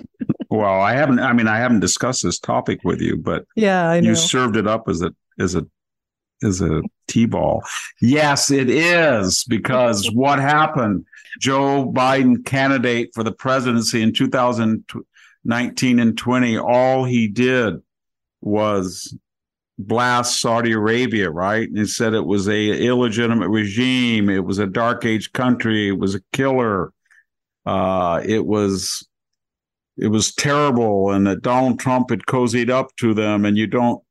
[0.50, 1.20] well, I haven't.
[1.20, 4.10] I mean, I haven't discussed this topic with you, but yeah, I know.
[4.10, 5.66] you served it up as a as a
[6.42, 7.62] as a T-ball.
[8.00, 11.04] Yes, it is because what happened?
[11.40, 17.74] Joe Biden, candidate for the presidency in 2019 and 20, all he did
[18.40, 19.14] was
[19.78, 21.68] blast Saudi Arabia, right?
[21.68, 24.30] And he said it was a illegitimate regime.
[24.30, 25.88] It was a dark age country.
[25.88, 26.92] It was a killer.
[27.64, 29.06] Uh, it was
[29.98, 34.02] it was terrible, and that Donald Trump had cozied up to them, and you don't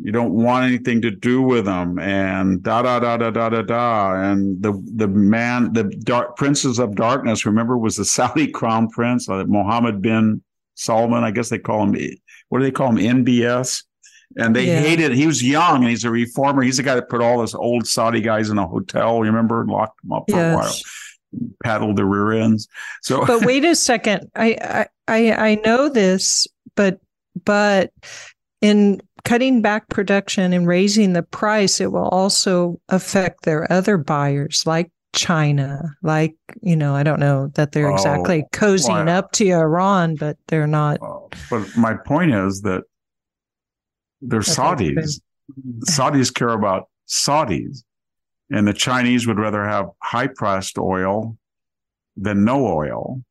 [0.00, 1.98] you don't want anything to do with them.
[1.98, 4.14] And da da da da da da da.
[4.14, 9.28] And the the man the dark princes of darkness remember was the saudi crown prince
[9.28, 10.42] uh, mohammed bin
[10.74, 11.96] salman i guess they call him
[12.48, 13.82] what do they call him MBS
[14.36, 14.80] and they yeah.
[14.80, 16.62] hated he was young and he's a reformer.
[16.62, 19.70] He's the guy that put all those old saudi guys in a hotel remember and
[19.70, 20.54] locked them up for yes.
[20.54, 20.74] a while
[21.62, 22.68] paddled the rear ends.
[23.02, 24.30] So but wait a second.
[24.36, 27.00] I i i know this but
[27.44, 27.92] but
[28.60, 34.64] in cutting back production and raising the price, it will also affect their other buyers
[34.66, 35.96] like China.
[36.02, 40.16] Like, you know, I don't know that they're oh, exactly cozying well, up to Iran,
[40.16, 40.98] but they're not.
[41.02, 42.84] Oh, but my point is that
[44.20, 45.20] they're Saudis.
[45.90, 47.84] Saudis care about Saudis.
[48.50, 51.36] And the Chinese would rather have high priced oil
[52.16, 53.22] than no oil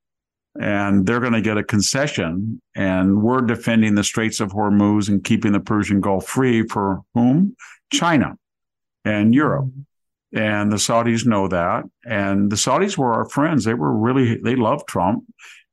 [0.60, 2.62] and they're going to get a concession.
[2.76, 7.56] And we're defending the Straits of Hormuz and keeping the Persian Gulf free for whom?
[7.92, 8.38] China
[9.06, 9.70] and Europe.
[10.34, 11.86] And the Saudis know that.
[12.06, 13.64] And the Saudis were our friends.
[13.64, 15.24] They were really, they loved Trump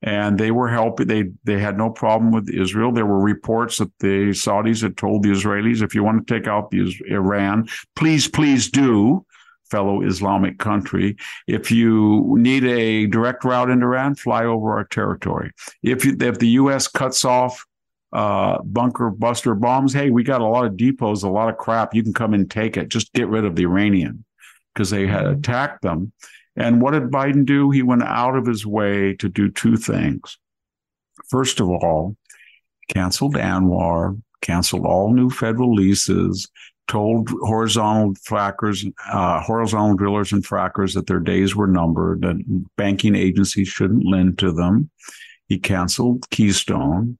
[0.03, 1.09] and they were helping.
[1.09, 2.92] They, they had no problem with Israel.
[2.92, 6.47] There were reports that the Saudis had told the Israelis, if you want to take
[6.47, 9.25] out the Iran, please, please do
[9.70, 11.16] fellow Islamic country.
[11.46, 15.50] If you need a direct route into Iran, fly over our territory.
[15.83, 16.88] If you, if the U.S.
[16.88, 17.64] cuts off
[18.12, 21.94] uh, bunker buster bombs, hey, we got a lot of depots, a lot of crap.
[21.94, 22.88] You can come and take it.
[22.88, 24.24] Just get rid of the Iranian
[24.72, 25.38] because they had mm-hmm.
[25.38, 26.12] attacked them.
[26.57, 27.70] And what did Biden do?
[27.70, 30.38] He went out of his way to do two things.
[31.29, 32.16] First of all,
[32.88, 36.48] canceled ANWR, canceled all new federal leases,
[36.87, 43.14] told horizontal frackers, uh, horizontal drillers and frackers that their days were numbered, that banking
[43.14, 44.90] agencies shouldn't lend to them.
[45.49, 47.18] He canceled Keystone.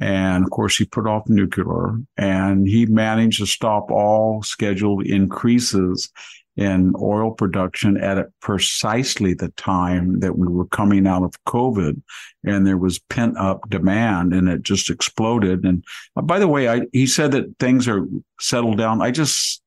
[0.00, 6.10] And of course, he put off nuclear and he managed to stop all scheduled increases
[6.56, 12.02] in oil production at precisely the time that we were coming out of COVID
[12.44, 15.64] and there was pent up demand and it just exploded.
[15.64, 15.84] And
[16.16, 18.06] uh, by the way, I, he said that things are
[18.40, 19.00] settled down.
[19.00, 19.62] I just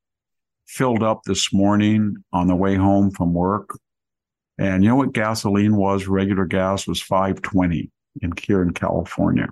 [0.67, 3.77] filled up this morning on the way home from work.
[4.57, 6.07] And you know what gasoline was?
[6.07, 7.89] Regular gas was 520
[8.21, 9.47] in here in California.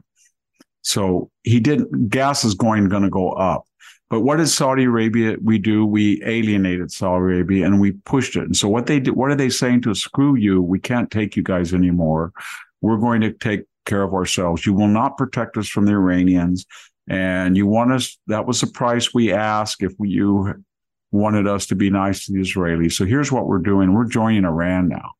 [0.84, 3.66] So he didn't, gas is going, going to go up.
[4.12, 5.86] But what did Saudi Arabia we do?
[5.86, 8.44] We alienated Saudi Arabia and we pushed it.
[8.44, 10.62] And so what they do, what are they saying to screw you?
[10.62, 12.34] We can't take you guys anymore.
[12.82, 14.66] We're going to take care of ourselves.
[14.66, 16.66] You will not protect us from the Iranians.
[17.08, 20.62] And you want us, that was the price we asked if you
[21.14, 22.92] wanted us to be nice to the Israelis.
[22.92, 23.94] So here's what we're doing.
[23.94, 25.12] We're joining Iran now.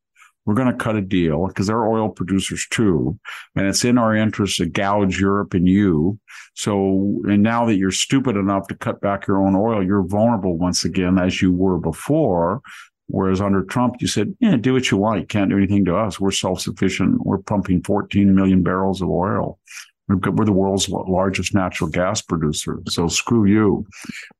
[0.44, 3.18] We're going to cut a deal because they're oil producers too.
[3.54, 6.18] And it's in our interest to gouge Europe and you.
[6.54, 10.58] So, and now that you're stupid enough to cut back your own oil, you're vulnerable
[10.58, 12.60] once again, as you were before.
[13.06, 15.20] Whereas under Trump, you said, yeah, do what you want.
[15.20, 16.18] You can't do anything to us.
[16.18, 17.24] We're self sufficient.
[17.24, 19.58] We're pumping 14 million barrels of oil.
[20.08, 22.80] We're the world's largest natural gas producer.
[22.88, 23.86] So screw you.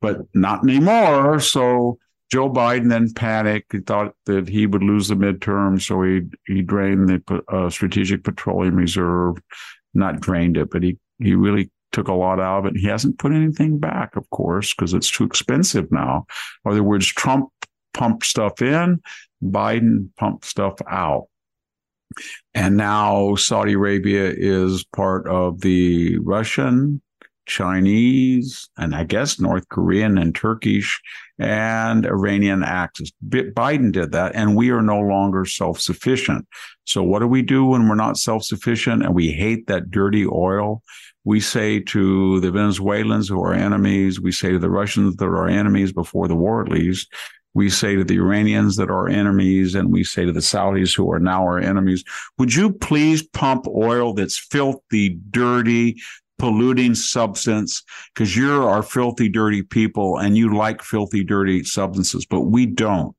[0.00, 1.40] But not anymore.
[1.40, 1.98] So
[2.32, 3.72] Joe Biden then panicked.
[3.72, 5.78] He thought that he would lose the midterm.
[5.82, 9.36] So he, he drained the uh, strategic petroleum reserve,
[9.92, 12.80] not drained it, but he, he really took a lot out of it.
[12.80, 16.24] He hasn't put anything back, of course, because it's too expensive now.
[16.64, 17.50] In other words, Trump
[17.92, 19.02] pumped stuff in,
[19.44, 21.26] Biden pumped stuff out.
[22.54, 27.02] And now Saudi Arabia is part of the Russian,
[27.44, 31.00] Chinese, and I guess North Korean and Turkish
[31.42, 33.10] and Iranian axis.
[33.28, 36.46] Biden did that, and we are no longer self sufficient.
[36.84, 40.26] So, what do we do when we're not self sufficient and we hate that dirty
[40.26, 40.82] oil?
[41.24, 45.48] We say to the Venezuelans who are enemies, we say to the Russians that are
[45.48, 47.12] enemies before the war, at least,
[47.54, 51.12] we say to the Iranians that are enemies, and we say to the Saudis who
[51.12, 52.02] are now our enemies,
[52.38, 56.00] would you please pump oil that's filthy, dirty,
[56.42, 57.84] polluting substance?
[58.12, 63.14] Because you're our filthy, dirty people and you like filthy, dirty substances, but we don't.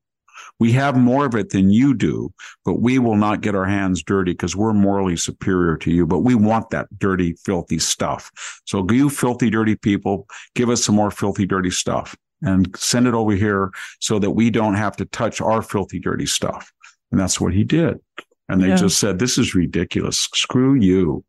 [0.60, 2.34] We have more of it than you do,
[2.66, 6.06] but we will not get our hands dirty because we're morally superior to you.
[6.06, 8.30] But we want that dirty, filthy stuff.
[8.66, 13.14] So, you filthy, dirty people, give us some more filthy, dirty stuff and send it
[13.14, 13.70] over here
[14.00, 16.70] so that we don't have to touch our filthy, dirty stuff.
[17.10, 18.00] And that's what he did.
[18.50, 18.76] And they yeah.
[18.76, 20.28] just said, this is ridiculous.
[20.34, 21.24] Screw you.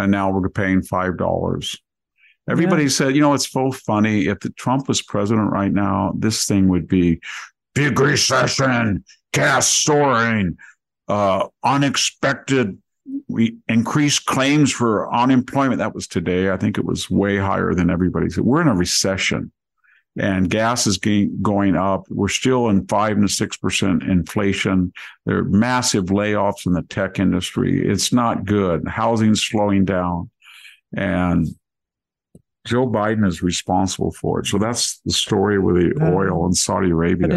[0.00, 1.78] And now we're paying $5.
[2.48, 2.88] Everybody yeah.
[2.88, 4.26] said, you know, it's so funny.
[4.26, 7.20] If Trump was president right now, this thing would be
[7.74, 10.58] big recession, gas soaring,
[11.08, 12.78] uh, unexpected
[13.28, 15.78] we increased claims for unemployment.
[15.78, 16.50] That was today.
[16.50, 18.44] I think it was way higher than everybody said.
[18.44, 19.52] We're in a recession
[20.18, 22.04] and gas is going up.
[22.10, 24.92] We're still in five to six percent inflation.
[25.26, 27.86] There are massive layoffs in the tech industry.
[27.86, 28.86] It's not good.
[28.88, 30.30] Housing's slowing down,
[30.96, 31.48] and
[32.66, 34.46] Joe Biden is responsible for it.
[34.46, 37.28] So that's the story with the oil in Saudi Arabia.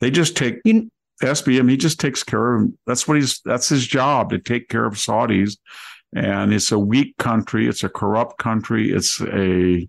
[0.00, 0.90] They just take you,
[1.22, 1.70] SBM.
[1.70, 2.62] He just takes care of.
[2.62, 2.78] Him.
[2.86, 3.40] That's what he's.
[3.44, 5.56] That's his job to take care of Saudis.
[6.14, 7.68] And it's a weak country.
[7.68, 8.92] It's a corrupt country.
[8.92, 9.88] It's a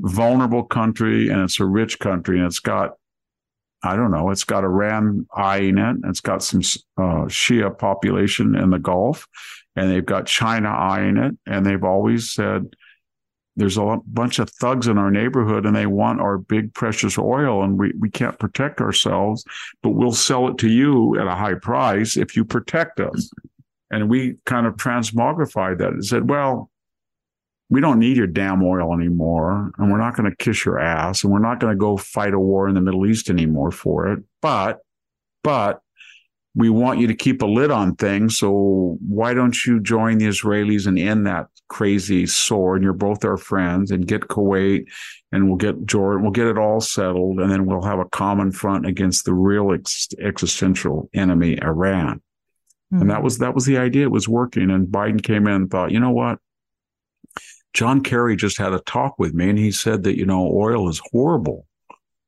[0.00, 2.94] vulnerable country and it's a rich country and it's got
[3.82, 5.96] I don't know, it's got Iran eyeing it.
[6.04, 6.60] It's got some
[6.98, 9.26] uh, Shia population in the Gulf,
[9.74, 11.38] and they've got China eyeing it.
[11.46, 12.76] And they've always said
[13.56, 17.64] there's a bunch of thugs in our neighborhood, and they want our big precious oil,
[17.64, 19.44] and we, we can't protect ourselves,
[19.82, 23.30] but we'll sell it to you at a high price if you protect us.
[23.90, 26.70] And we kind of transmogrified that and said, well,
[27.70, 29.70] we don't need your damn oil anymore.
[29.78, 31.22] And we're not going to kiss your ass.
[31.22, 34.12] And we're not going to go fight a war in the Middle East anymore for
[34.12, 34.24] it.
[34.42, 34.80] But,
[35.44, 35.80] but
[36.56, 38.38] we want you to keep a lid on things.
[38.38, 42.78] So why don't you join the Israelis and end that crazy sword?
[42.78, 44.86] And you're both our friends and get Kuwait
[45.30, 47.38] and we'll get Jordan, we'll get it all settled.
[47.38, 52.20] And then we'll have a common front against the real ex- existential enemy, Iran.
[52.92, 53.02] Mm-hmm.
[53.02, 53.24] And that hmm.
[53.24, 54.02] was, that was the idea.
[54.02, 54.72] It was working.
[54.72, 56.40] And Biden came in and thought, you know what?
[57.72, 60.88] John Kerry just had a talk with me and he said that, you know, oil
[60.88, 61.66] is horrible.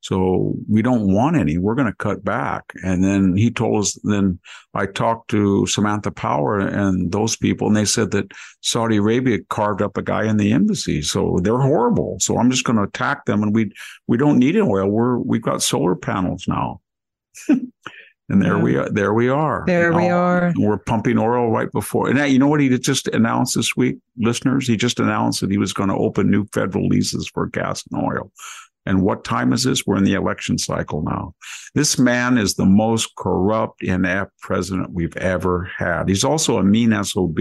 [0.02, 1.58] So we don't want any.
[1.58, 2.72] We're going to cut back.
[2.82, 4.40] And then he told us, then
[4.74, 8.32] I talked to Samantha Power and those people, and they said that
[8.62, 11.02] Saudi Arabia carved up a guy in the embassy.
[11.02, 12.18] So they're horrible.
[12.18, 13.44] So I'm just going to attack them.
[13.44, 13.70] And we,
[14.08, 14.88] we don't need oil.
[14.88, 16.80] We're, we've got solar panels now.
[18.32, 18.62] And there yeah.
[18.62, 18.88] we are.
[18.88, 19.62] There we are.
[19.66, 20.54] There we are.
[20.56, 22.08] We're pumping oil right before.
[22.08, 24.66] And you know what he just announced this week, listeners?
[24.66, 28.02] He just announced that he was going to open new federal leases for gas and
[28.02, 28.32] oil.
[28.84, 29.86] And what time is this?
[29.86, 31.34] We're in the election cycle now.
[31.74, 36.08] This man is the most corrupt, inept president we've ever had.
[36.08, 37.38] He's also a mean SOB.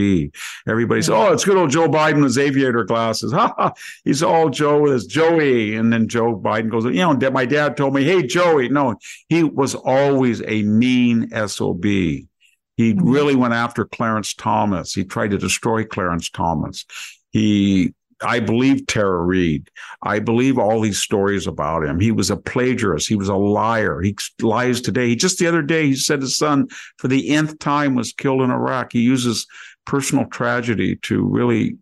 [0.67, 3.33] Everybody's, oh, it's good old Joe Biden with his aviator glasses.
[3.41, 3.73] Ha ha.
[4.03, 5.75] He's all Joe with his Joey.
[5.75, 8.69] And then Joe Biden goes, you know, my dad told me, hey, Joey.
[8.69, 8.95] No,
[9.29, 11.83] he was always a mean SOB.
[11.83, 13.09] He mm-hmm.
[13.09, 14.93] really went after Clarence Thomas.
[14.93, 16.85] He tried to destroy Clarence Thomas.
[17.31, 17.93] He
[18.23, 19.69] I believe Tara Reade.
[20.03, 21.99] I believe all these stories about him.
[21.99, 23.07] He was a plagiarist.
[23.07, 24.01] He was a liar.
[24.01, 25.09] He lies today.
[25.09, 26.67] He just the other day he said his son
[26.97, 28.93] for the nth time was killed in Iraq.
[28.93, 29.47] He uses
[29.85, 31.77] personal tragedy to really,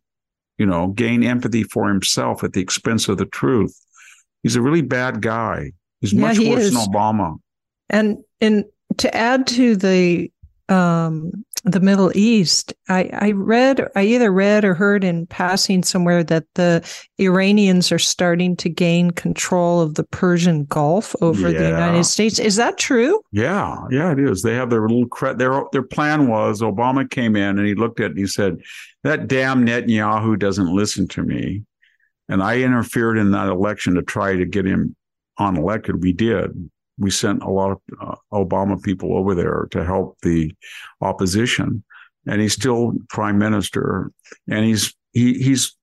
[0.58, 3.78] you know, gain empathy for himself at the expense of the truth.
[4.44, 5.74] He's a really bad guy.
[6.02, 6.74] He's Yeah, much he worse is.
[6.74, 7.38] than Obama.
[7.90, 8.64] And and
[8.98, 10.32] to add to the
[10.70, 16.24] um, the Middle East, I, I read, I either read or heard in passing somewhere
[16.24, 16.88] that the
[17.18, 22.40] Iranians are starting to gain control of the Persian Gulf over the United States.
[22.40, 23.22] Is that true?
[23.32, 24.42] Yeah, yeah, it is.
[24.42, 28.00] They have their little cre- their their plan was Obama came in and he looked
[28.00, 28.58] at it and he said,
[29.04, 31.64] "That damn Netanyahu doesn't listen to me,"
[32.30, 34.96] and I interfered in that election to try to get him
[35.40, 36.02] unelected.
[36.02, 36.70] We did.
[37.00, 40.54] We sent a lot of uh, Obama people over there to help the
[41.02, 41.84] opposition,
[42.28, 44.12] and he's still prime minister,
[44.50, 45.76] and he's he he's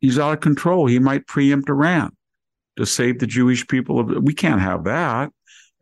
[0.00, 0.86] he's out of control.
[0.86, 2.16] He might preempt Iran
[2.76, 4.02] to save the Jewish people.
[4.04, 5.32] We can't have that.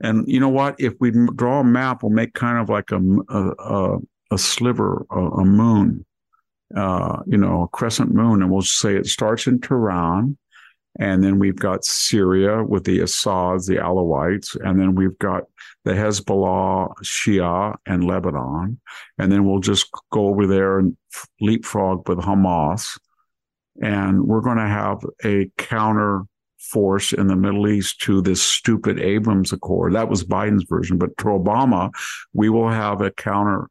[0.00, 0.76] And you know what?
[0.78, 3.98] If we draw a map, we'll make kind of like a
[4.30, 6.04] a sliver, a, a moon,
[6.76, 10.36] uh, you know, a crescent moon, and we'll say it starts in Tehran,
[10.98, 15.44] and then we've got Syria with the Assads, the Alawites, and then we've got
[15.84, 18.80] the Hezbollah, Shia, and Lebanon,
[19.18, 20.96] and then we'll just go over there and
[21.40, 22.98] leapfrog with Hamas,
[23.80, 26.24] and we're going to have a counter
[26.58, 29.94] force in the Middle East to this stupid Abraham Accord.
[29.94, 30.98] That was Biden's version.
[30.98, 31.90] But to Obama,
[32.32, 33.68] we will have a counter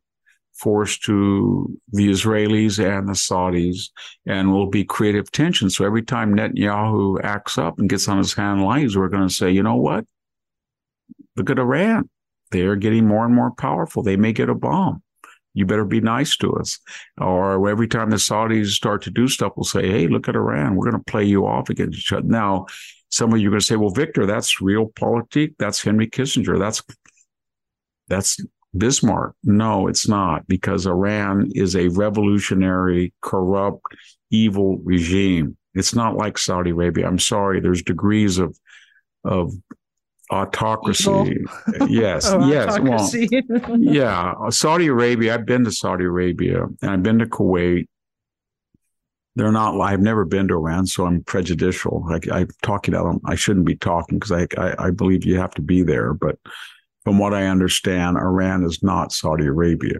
[0.57, 3.89] force to the Israelis and the Saudis,
[4.25, 5.69] and will be creative tension.
[5.69, 9.33] So every time Netanyahu acts up and gets on his hand lies, we're going to
[9.33, 10.05] say, you know what?
[11.35, 12.09] Look at Iran.
[12.51, 14.03] They're getting more and more powerful.
[14.03, 15.03] They may get a bomb.
[15.53, 16.79] You better be nice to us.
[17.17, 20.75] Or every time the Saudis start to do stuff, we'll say, hey, look at Iran.
[20.75, 22.27] We're going to play you off against each other.
[22.27, 22.67] Now,
[23.09, 25.55] some of you are going to say, well, Victor, that's realpolitik.
[25.57, 26.59] That's Henry Kissinger.
[26.59, 26.83] That's
[28.07, 28.39] that's
[28.77, 29.35] Bismarck.
[29.43, 33.81] No, it's not, because Iran is a revolutionary, corrupt,
[34.31, 35.57] evil regime.
[35.73, 37.07] It's not like Saudi Arabia.
[37.07, 37.59] I'm sorry.
[37.59, 38.57] There's degrees of
[39.23, 39.53] of
[40.31, 41.45] autocracy.
[41.87, 42.79] Yes, Oh, yes.
[42.79, 45.35] Well, yeah, Saudi Arabia.
[45.35, 47.87] I've been to Saudi Arabia and I've been to Kuwait.
[49.35, 49.79] They're not.
[49.79, 52.03] I've never been to Iran, so I'm prejudicial.
[52.09, 53.21] I, I'm talking out.
[53.25, 56.13] I shouldn't be talking because I, I I believe you have to be there.
[56.15, 56.39] But
[57.07, 59.99] from what I understand, Iran is not Saudi Arabia.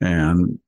[0.00, 0.60] And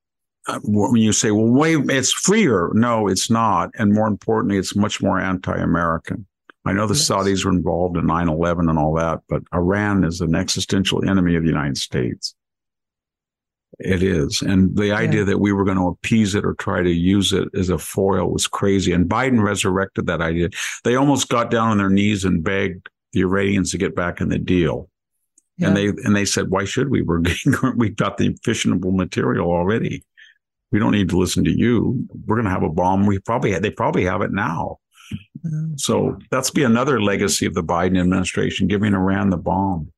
[0.49, 3.71] uh, when you say, "Well, wait, it's freer," no, it's not.
[3.79, 6.27] And more importantly, it's much more anti-American.
[6.65, 7.09] I know the Yes.
[7.09, 11.45] Saudis were involved in 9/11 and all that, but Iran is an existential enemy of
[11.45, 12.35] the United States.
[13.79, 14.43] It is.
[14.43, 17.47] And the idea that we were going to appease it or try to use it
[17.57, 18.93] as a foil was crazy.
[18.93, 20.49] And Biden resurrected that idea.
[20.83, 24.31] They almost got down on their knees and begged the Iranians to get back in
[24.31, 24.91] the deal.
[25.61, 27.03] And they and they said, "Why should we?
[27.03, 27.23] We're
[27.77, 30.05] we've got the fissionable material already.
[30.73, 32.07] We don't need to listen to you.
[32.27, 33.07] We're going to have a bomb.
[33.07, 34.79] We probably they probably have it now.
[35.47, 35.79] Mm.
[35.79, 39.93] So that's be another legacy of the Biden administration, giving Iran the bomb.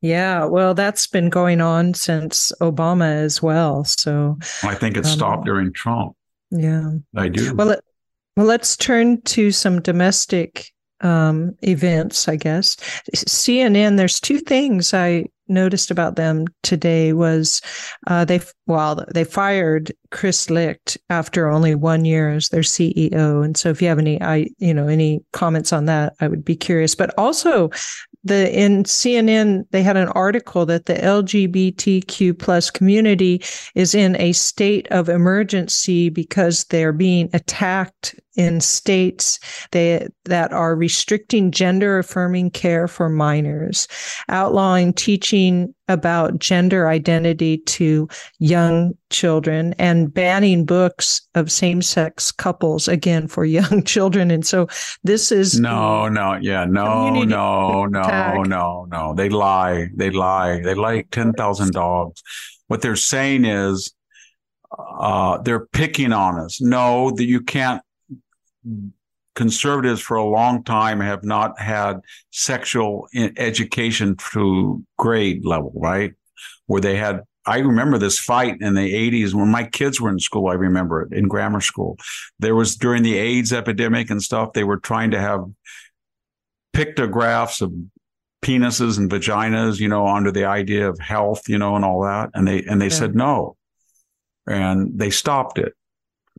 [0.00, 3.82] Yeah, well, that's been going on since Obama as well.
[3.82, 6.14] So, I think it Um, stopped during Trump.
[6.52, 6.92] yeah.
[7.16, 7.52] I do.
[7.54, 7.80] Well, let,
[8.36, 10.70] well, let's turn to some domestic
[11.00, 12.76] um, events, I guess.
[13.14, 17.60] CNN, there's two things I noticed about them today was
[18.06, 23.44] uh, they, well, they fired Chris Licht after only one year as their CEO.
[23.44, 26.44] And so if you have any, I, you know, any comments on that, I would
[26.44, 26.94] be curious.
[26.94, 27.70] But also
[28.24, 33.42] the, in CNN, they had an article that the LGBTQ plus community
[33.74, 39.40] is in a state of emergency because they're being attacked in states
[39.72, 43.88] they, that are restricting gender affirming care for minors,
[44.28, 48.08] outlawing teaching about gender identity to
[48.38, 54.30] young children, and banning books of same sex couples again for young children.
[54.30, 54.68] And so
[55.02, 58.46] this is no, no, yeah, no, no, no, attack.
[58.46, 59.14] no, no.
[59.14, 59.88] They lie.
[59.96, 60.60] They lie.
[60.62, 62.22] They like ten thousand dogs.
[62.68, 63.92] What they're saying is,
[64.78, 66.60] uh, they're picking on us.
[66.60, 67.82] No, that you can't.
[69.34, 72.00] Conservatives for a long time have not had
[72.30, 73.06] sexual
[73.36, 76.12] education to grade level, right?
[76.66, 77.22] Where they had.
[77.46, 80.48] I remember this fight in the 80s when my kids were in school.
[80.48, 81.96] I remember it in grammar school.
[82.38, 85.44] There was during the AIDS epidemic and stuff, they were trying to have
[86.74, 87.72] pictographs of
[88.42, 92.30] penises and vaginas, you know, under the idea of health, you know, and all that.
[92.34, 92.90] And they and they Yeah.
[92.90, 93.56] said no.
[94.46, 95.74] And they stopped it.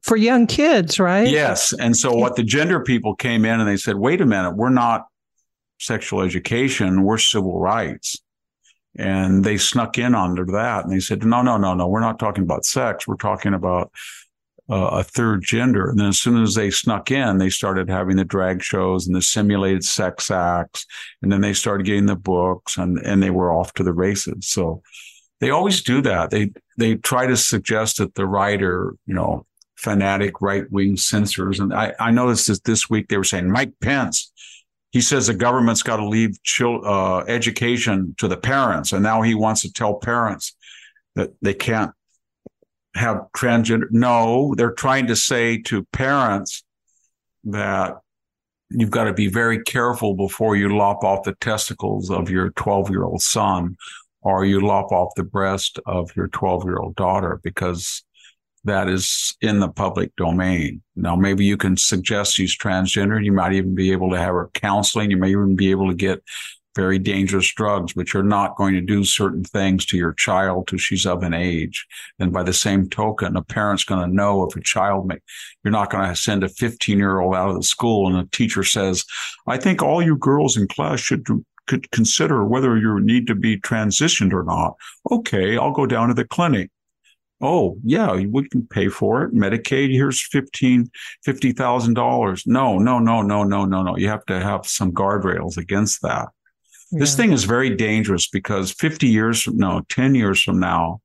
[0.04, 1.28] For young kids, right?
[1.28, 1.74] Yes.
[1.74, 4.70] And so what the gender people came in and they said, wait a minute, we're
[4.70, 5.06] not
[5.80, 8.18] sexual education, we're civil rights.
[8.98, 12.20] And they snuck in under that and they said, no, no, no, no, we're not
[12.20, 13.08] talking about sex.
[13.08, 13.92] We're talking about
[14.70, 15.90] uh, a third gender.
[15.90, 19.16] And then as soon as they snuck in, they started having the drag shows and
[19.16, 20.86] the simulated sex acts.
[21.22, 24.48] And then they started getting the books and, and they were off to the races.
[24.48, 24.82] So
[25.40, 26.30] they always do that.
[26.30, 29.46] They, they try to suggest that the writer, you know,
[29.80, 31.60] fanatic right wing censors.
[31.60, 34.32] And I, I noticed that this week they were saying Mike Pence,
[34.92, 38.92] he says the government's got to leave chil- uh, education to the parents.
[38.92, 40.56] And now he wants to tell parents
[41.16, 41.92] that they can't
[42.96, 43.88] have transgender.
[43.92, 46.64] No, they're trying to say to parents
[47.46, 47.96] that
[48.70, 52.90] you've got to be very careful before you lop off the testicles of your 12
[52.90, 53.78] year old son
[54.22, 58.04] or you lop off the breast of your 12 year old daughter because
[58.66, 60.82] that is in the public domain.
[60.96, 63.24] Now, maybe you can suggest she's transgender.
[63.24, 65.12] You might even be able to have her counseling.
[65.12, 66.22] You may even be able to get
[66.76, 70.80] very dangerous drugs, but you're not going to do certain things to your child till
[70.80, 71.86] she's of an age.
[72.20, 75.18] And by the same token, a parent's going to know if a child may,
[75.64, 78.30] you're not going to send a 15 year old out of the school and a
[78.32, 79.04] teacher says,
[79.48, 83.36] I think all you girls in class should do, could consider whether you need to
[83.36, 84.76] be transitioned or not.
[85.12, 86.72] Okay, I'll go down to the clinic.
[87.42, 89.34] Oh, yeah, we can pay for it.
[89.34, 90.92] Medicaid, here's fifteen,
[91.24, 92.44] fifty thousand dollars.
[92.46, 93.98] No, no, no, no, no, no, no.
[93.98, 96.30] You have to have some guardrails against that.
[96.92, 97.00] Yeah.
[97.00, 101.02] This thing is very dangerous because 50 years from now, 10 years from now,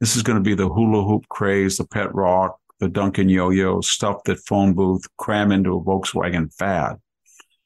[0.00, 3.80] this is going to be the hula hoop craze, the pet rock, the Duncan yo-yo
[3.80, 6.96] stuff that phone booth cram into a Volkswagen fad.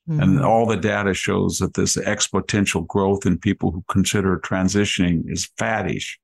[0.09, 0.21] Mm-hmm.
[0.21, 5.49] And all the data shows that this exponential growth in people who consider transitioning is
[5.59, 6.17] faddish.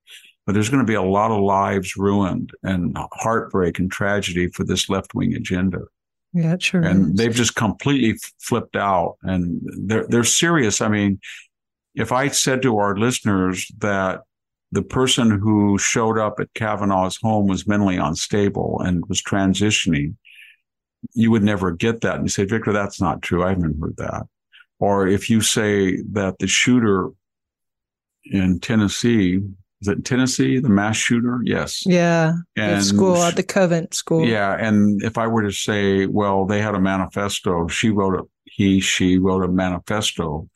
[0.47, 4.62] But there's going to be a lot of lives ruined and heartbreak and tragedy for
[4.62, 5.80] this left wing agenda.
[6.32, 6.82] Yeah, sure.
[6.82, 7.14] And is.
[7.14, 10.80] they've just completely flipped out and they're they're serious.
[10.80, 11.18] I mean,
[11.94, 14.20] if I said to our listeners that
[14.70, 20.14] the person who showed up at Kavanaugh's home was mentally unstable and was transitioning,
[21.14, 22.16] you would never get that.
[22.16, 23.42] And you say, Victor, that's not true.
[23.42, 24.26] I haven't heard that.
[24.78, 27.11] Or if you say that the shooter
[28.24, 29.40] in Tennessee
[29.87, 31.41] is it Tennessee, the mass shooter?
[31.45, 31.84] Yes.
[31.87, 32.32] Yeah.
[32.57, 34.26] And school at uh, the Covenant School.
[34.26, 34.57] Yeah.
[34.59, 38.80] And if I were to say, well, they had a manifesto, she wrote a, he,
[38.80, 40.49] she wrote a manifesto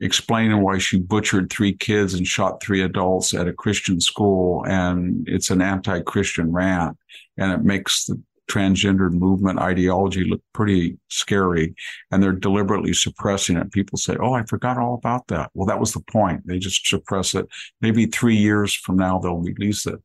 [0.00, 4.64] explaining why she butchered three kids and shot three adults at a Christian school.
[4.66, 6.96] And it's an anti Christian rant.
[7.36, 11.74] And it makes the transgendered movement ideology look pretty scary
[12.10, 13.70] and they're deliberately suppressing it.
[13.72, 15.50] People say, Oh, I forgot all about that.
[15.54, 16.46] Well, that was the point.
[16.46, 17.46] They just suppress it.
[17.80, 20.00] Maybe three years from now, they'll release it.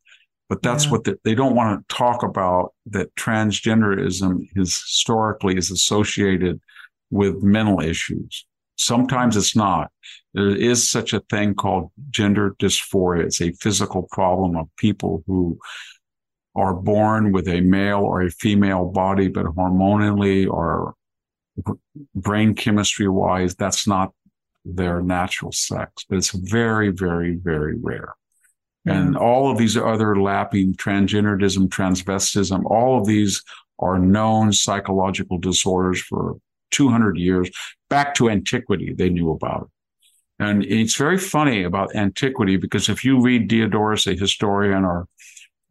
[0.50, 0.92] But that's yeah.
[0.92, 6.60] what the, they don't want to talk about that transgenderism is historically is associated
[7.10, 8.46] with mental issues.
[8.76, 9.92] Sometimes it's not.
[10.34, 13.24] There is such a thing called gender dysphoria.
[13.24, 15.60] It's a physical problem of people who
[16.56, 20.94] are born with a male or a female body, but hormonally or
[22.16, 24.12] brain chemistry wise, that's not
[24.66, 28.14] their natural sex, but it's very, very, very rare.
[28.86, 29.20] And mm.
[29.20, 33.42] all of these other lapping transgenderism, transvestism, all of these
[33.80, 36.38] are known psychological disorders for
[36.72, 37.50] 200 years.
[37.90, 39.68] Back to antiquity, they knew about it.
[40.40, 45.08] And it's very funny about antiquity because if you read Diodorus, a historian, or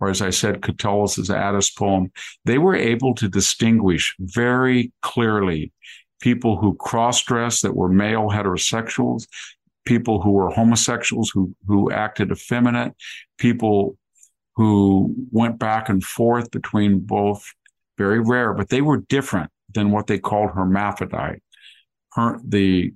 [0.02, 2.10] or as I said, Catullus' Attis poem,
[2.44, 5.72] they were able to distinguish very clearly
[6.20, 9.28] people who cross-dressed that were male heterosexuals,
[9.84, 12.94] people who were homosexuals who who acted effeminate,
[13.38, 13.96] people
[14.56, 17.44] who went back and forth between both,
[17.96, 21.40] very rare, but they were different than what they called hermaphrodite.
[22.14, 22.92] Her, the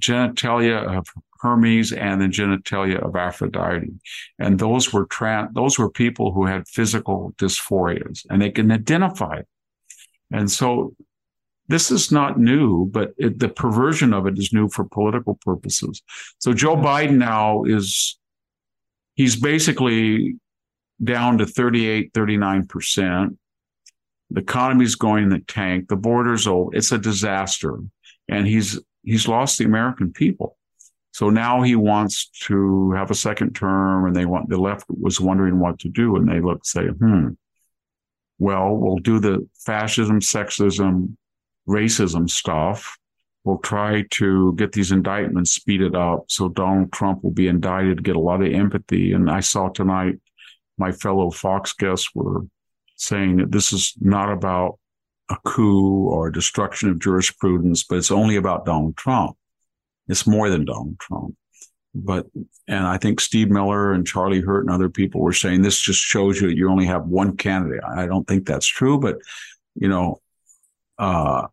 [0.00, 1.06] genitalia of
[1.40, 3.92] Hermes and the genitalia of Aphrodite.
[4.38, 9.42] And those were tra- those were people who had physical dysphorias and they can identify.
[10.30, 10.94] And so
[11.68, 16.02] this is not new, but it, the perversion of it is new for political purposes.
[16.38, 18.18] So Joe Biden now is,
[19.14, 20.36] he's basically
[21.02, 23.36] down to 38, 39%.
[24.30, 25.88] The economy's going in the tank.
[25.88, 26.74] The border's over.
[26.74, 27.78] It's a disaster.
[28.28, 30.56] And he's, he's lost the American people.
[31.12, 35.20] So now he wants to have a second term and they want, the left was
[35.20, 36.16] wondering what to do.
[36.16, 37.28] And they look, say, hmm,
[38.38, 41.16] well, we'll do the fascism, sexism,
[41.68, 42.98] racism stuff.
[43.44, 48.16] We'll try to get these indictments speeded up so Donald Trump will be indicted, get
[48.16, 49.12] a lot of empathy.
[49.12, 50.16] And I saw tonight
[50.78, 52.40] my fellow Fox guests were
[52.96, 54.78] saying that this is not about
[55.30, 59.36] a coup or destruction of jurisprudence, but it's only about Donald Trump.
[60.08, 61.34] It's more than Donald Trump.
[61.94, 62.26] but
[62.66, 66.00] and I think Steve Miller and Charlie Hurt and other people were saying this just
[66.00, 67.84] shows you that you only have one candidate.
[67.84, 69.18] I don't think that's true, but
[69.74, 70.20] you know,
[70.98, 71.46] uh,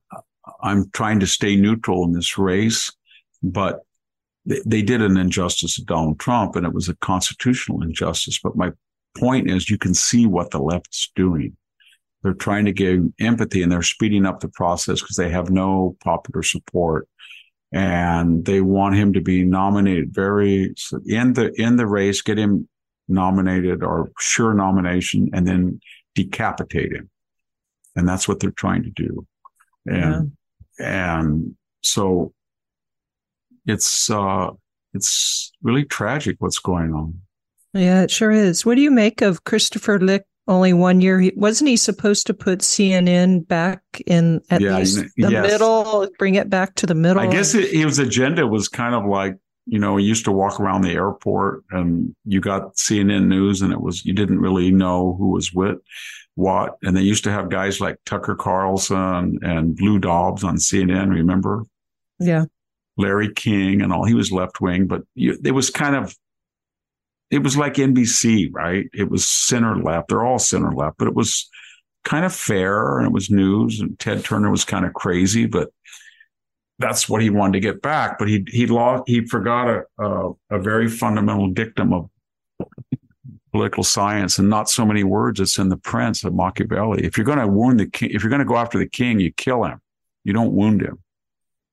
[0.61, 2.91] I'm trying to stay neutral in this race,
[3.43, 3.81] but
[4.45, 8.39] they, they did an injustice to Donald Trump, and it was a constitutional injustice.
[8.41, 8.71] But my
[9.17, 11.55] point is, you can see what the left's doing.
[12.23, 15.97] They're trying to give empathy, and they're speeding up the process because they have no
[16.01, 17.07] popular support
[17.71, 20.73] and they want him to be nominated very
[21.05, 22.67] in the in the race, get him
[23.07, 25.79] nominated or sure nomination, and then
[26.15, 27.09] decapitate him,
[27.95, 29.25] and that's what they're trying to do,
[29.85, 30.31] and
[30.79, 31.19] yeah.
[31.19, 32.33] and so
[33.65, 34.49] it's uh
[34.93, 37.21] it's really tragic what's going on.
[37.73, 38.65] Yeah, it sure is.
[38.65, 41.19] What do you make of Christopher Licht only one year.
[41.19, 45.51] He, wasn't he supposed to put CNN back in at yeah, least the yes.
[45.51, 47.21] middle, bring it back to the middle?
[47.21, 50.59] I guess it, his agenda was kind of like you know, he used to walk
[50.59, 55.15] around the airport and you got CNN news and it was, you didn't really know
[55.17, 55.77] who was with
[56.35, 56.77] what.
[56.81, 61.63] And they used to have guys like Tucker Carlson and Lou Dobbs on CNN, remember?
[62.19, 62.45] Yeah.
[62.97, 64.05] Larry King and all.
[64.05, 66.15] He was left wing, but you, it was kind of
[67.31, 68.89] it was like NBC, right?
[68.93, 70.09] It was center left.
[70.09, 71.49] They're all center left, but it was
[72.03, 73.79] kind of fair and it was news.
[73.79, 75.69] And Ted Turner was kind of crazy, but
[76.77, 78.19] that's what he wanted to get back.
[78.19, 79.03] But he he lost.
[79.07, 82.09] He forgot a a, a very fundamental dictum of
[83.51, 85.39] political science and not so many words.
[85.39, 87.05] It's in the Prince of Machiavelli.
[87.05, 89.19] If you're going to wound the king, if you're going to go after the king,
[89.19, 89.79] you kill him.
[90.23, 90.99] You don't wound him.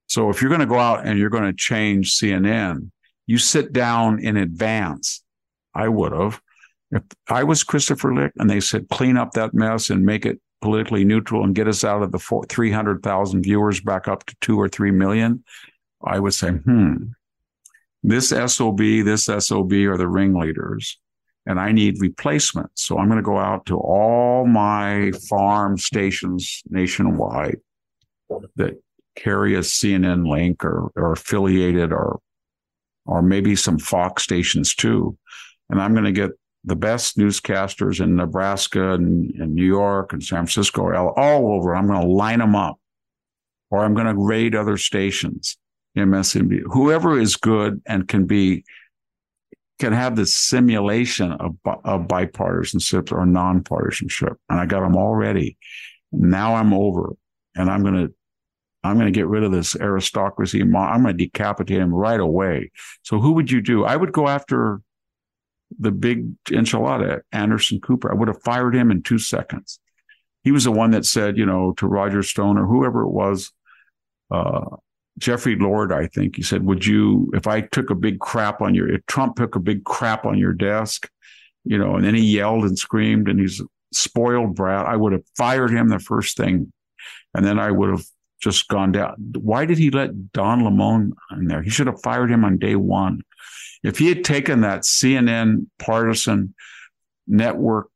[0.07, 2.91] So if you're going to go out and you're going to change CNN,
[3.27, 5.23] you sit down in advance
[5.79, 6.41] I would have.
[6.91, 10.41] If I was Christopher Licht and they said, clean up that mess and make it
[10.61, 14.69] politically neutral and get us out of the 300,000 viewers back up to two or
[14.69, 15.45] three million,
[16.03, 16.97] I would say, hmm,
[18.03, 20.99] this SOB, this SOB are the ringleaders
[21.47, 22.83] and I need replacements.
[22.83, 27.61] So I'm going to go out to all my farm stations nationwide
[28.57, 28.81] that
[29.15, 32.21] carry a CNN link or, or affiliated or
[33.07, 35.17] or maybe some Fox stations too
[35.71, 36.31] and I'm going to get
[36.65, 41.75] the best newscasters in Nebraska and, and New York and San Francisco, all over.
[41.75, 42.79] I'm going to line them up,
[43.71, 45.57] or I'm going to raid other stations,
[45.97, 48.65] MSNBC, whoever is good and can be
[49.79, 51.55] can have this simulation of,
[51.85, 54.35] of bipartisanship or nonpartisanship.
[54.49, 55.57] And I got them all ready.
[56.11, 57.13] Now I'm over,
[57.55, 58.15] and I'm going to
[58.85, 60.61] I'm going to get rid of this aristocracy.
[60.63, 62.71] I'm going to decapitate him right away.
[63.03, 63.85] So who would you do?
[63.85, 64.81] I would go after
[65.79, 68.11] the big enchilada, Anderson Cooper.
[68.11, 69.81] I would have fired him in two seconds.
[70.45, 73.53] He was the one that said, you know, to Roger Stone or whoever it was,
[74.31, 74.77] uh,
[75.19, 78.75] Jeffrey Lord, I think he said, would you, if I took a big crap on
[78.75, 81.09] your, if Trump took a big crap on your desk,
[81.65, 83.61] you know, and then he yelled and screamed and he's
[83.93, 86.73] spoiled brat, I would have fired him the first thing.
[87.35, 88.05] And then I would have
[88.41, 89.17] just gone down.
[89.39, 91.63] Why did he let Don Lemon in there?
[91.63, 93.23] He should have fired him on day one.
[93.83, 96.55] If he had taken that CNN partisan
[97.27, 97.91] network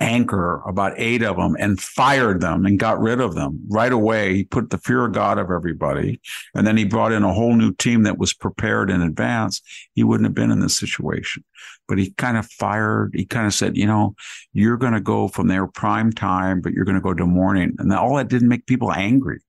[0.00, 4.34] anchor, about eight of them, and fired them and got rid of them right away,
[4.34, 6.20] he put the fear of God of everybody.
[6.54, 9.60] And then he brought in a whole new team that was prepared in advance.
[9.94, 11.44] He wouldn't have been in this situation.
[11.86, 14.14] But he kind of fired, he kind of said, you know,
[14.52, 17.74] you're going to go from their prime time, but you're going to go to morning.
[17.78, 19.40] And all that didn't make people angry,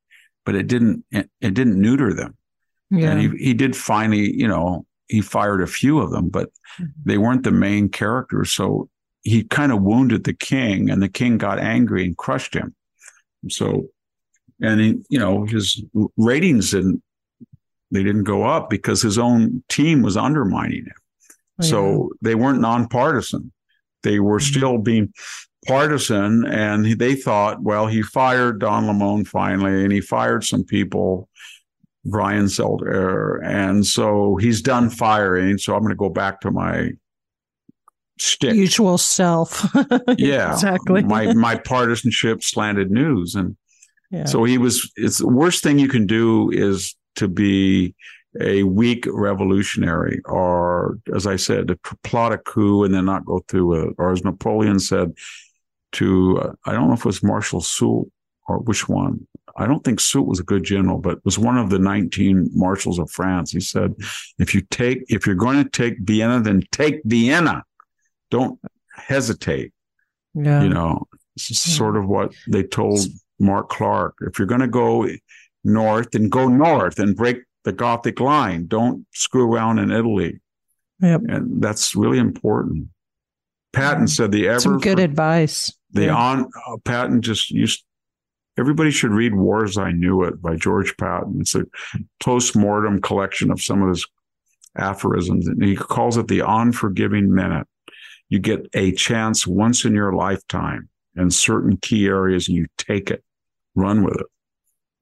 [0.45, 2.37] but it didn't, it, it didn't neuter them.
[2.91, 3.11] Yeah.
[3.11, 6.49] And he, he did finally, you know, he fired a few of them, but
[6.79, 6.85] mm-hmm.
[7.03, 8.51] they weren't the main characters.
[8.51, 8.89] So
[9.23, 12.75] he kind of wounded the king, and the king got angry and crushed him.
[13.49, 13.87] So,
[14.61, 15.83] and he, you know, his
[16.17, 17.01] ratings didn't
[17.91, 20.93] they didn't go up because his own team was undermining him.
[20.95, 21.69] Oh, yeah.
[21.69, 23.51] So they weren't nonpartisan;
[24.03, 24.57] they were mm-hmm.
[24.57, 25.13] still being
[25.67, 31.29] partisan, and they thought, well, he fired Don Lemon finally, and he fired some people
[32.05, 33.43] Brian Stelter.
[33.43, 35.57] And so he's done firing.
[35.57, 36.91] So I'm going to go back to my
[38.19, 38.53] stick.
[38.53, 39.67] Usual self.
[40.17, 40.53] yeah.
[40.53, 41.03] Exactly.
[41.03, 43.35] my, my partisanship slanted news.
[43.35, 43.57] And
[44.11, 44.25] yeah.
[44.25, 47.95] so he was, it's the worst thing you can do is to be
[48.41, 53.43] a weak revolutionary or, as I said, to plot a coup and then not go
[53.47, 53.95] through it.
[53.97, 55.13] Or as Napoleon said
[55.93, 58.09] to, uh, I don't know if it was Marshal Soult
[58.47, 59.25] or which one.
[59.57, 62.99] I don't think Soult was a good general, but was one of the 19 marshals
[62.99, 63.51] of France.
[63.51, 63.93] He said,
[64.37, 67.63] if you take, if you're going to take Vienna, then take Vienna.
[68.31, 68.59] Don't
[68.93, 69.71] hesitate.
[70.33, 70.63] Yeah.
[70.63, 71.77] You know, this is yeah.
[71.77, 72.99] sort of what they told
[73.39, 74.15] Mark Clark.
[74.21, 75.07] If you're going to go
[75.63, 78.67] north, then go north and break the Gothic line.
[78.67, 80.39] Don't screw around in Italy.
[81.01, 81.21] Yep.
[81.29, 82.87] And that's really important.
[83.73, 85.73] Patton said the ever Some good for- advice.
[85.91, 86.15] the Yeah.
[86.15, 87.83] on uh, Patton just used.
[88.57, 91.37] Everybody should read "War as I Knew It" by George Patton.
[91.41, 91.65] It's a
[92.21, 94.07] post-mortem collection of some of his
[94.77, 97.67] aphorisms, and he calls it the unforgiving minute.
[98.29, 103.11] You get a chance once in your lifetime in certain key areas, and you take
[103.11, 103.23] it,
[103.75, 104.25] run with it.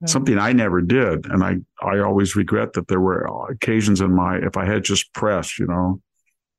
[0.01, 0.07] Yeah.
[0.07, 4.37] Something I never did, and I I always regret that there were occasions in my
[4.37, 6.01] if I had just pressed, you know,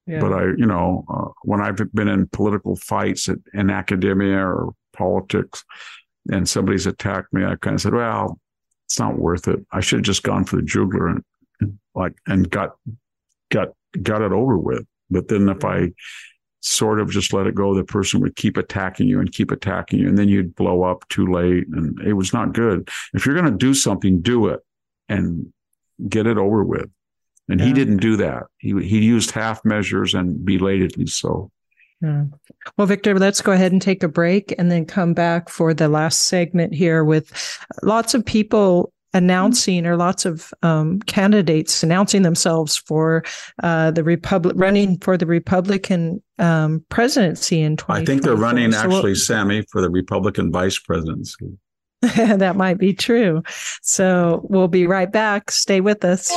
[0.07, 0.20] Yeah.
[0.20, 4.74] but I, you know, uh, when I've been in political fights at, in academia or
[4.92, 5.64] politics,
[6.31, 8.39] and somebody's attacked me, I kind of said, "Well,
[8.87, 9.64] it's not worth it.
[9.72, 11.25] I should have just gone for the jugular and,
[11.61, 12.77] and like and got
[13.51, 13.68] got
[14.03, 15.93] got it over with." But then if I
[16.61, 20.01] sort of just let it go, the person would keep attacking you and keep attacking
[20.01, 22.89] you, and then you'd blow up too late, and it was not good.
[23.12, 24.61] If you're going to do something, do it
[25.09, 25.53] and
[26.09, 26.91] get it over with.
[27.49, 28.45] And he didn't do that.
[28.57, 31.51] He he used half measures and belatedly so.
[32.01, 32.24] Yeah.
[32.76, 35.88] Well, Victor, let's go ahead and take a break and then come back for the
[35.88, 42.76] last segment here with lots of people announcing or lots of um, candidates announcing themselves
[42.76, 43.22] for
[43.62, 48.03] uh, the Republic, running for the Republican um, presidency in 2024.
[48.03, 51.47] I think they're running So we'll- actually, Sammy, for the Republican vice presidency.
[52.03, 53.42] that might be true.
[53.80, 55.51] So we'll be right back.
[55.51, 56.36] Stay with us.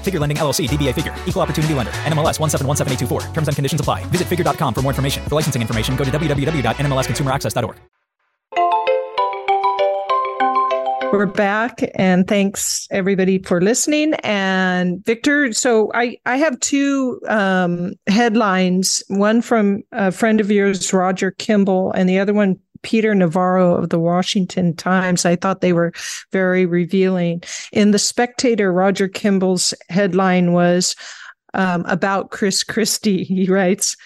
[0.00, 3.34] Figure Lending LLC, DBA Figure, Equal Opportunity Lender, NMLS 1717824.
[3.34, 4.04] Terms and conditions apply.
[4.06, 5.22] Visit figure.com for more information.
[5.24, 7.76] For licensing information, go to www.nmlsconsumeraccess.org.
[11.12, 14.14] We're back and thanks everybody for listening.
[14.22, 20.92] And Victor, so I, I have two um, headlines, one from a friend of yours,
[20.92, 25.24] Roger Kimball, and the other one, Peter Navarro of the Washington Times.
[25.24, 25.92] I thought they were
[26.32, 27.42] very revealing.
[27.72, 30.96] In The Spectator, Roger Kimball's headline was
[31.54, 33.24] um, about Chris Christie.
[33.30, 33.96] He writes,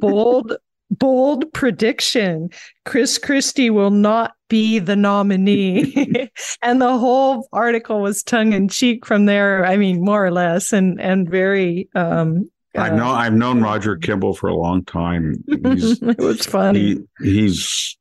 [0.00, 0.56] bold,
[0.90, 2.50] bold prediction.
[2.84, 6.30] Chris Christie will not be the nominee.
[6.62, 9.64] and the whole article was tongue in cheek from there.
[9.64, 11.88] I mean, more or less, and and very.
[11.94, 15.42] Um, I've known I've known Roger Kimball for a long time.
[15.46, 16.98] He's it was funny.
[17.20, 17.96] he, he's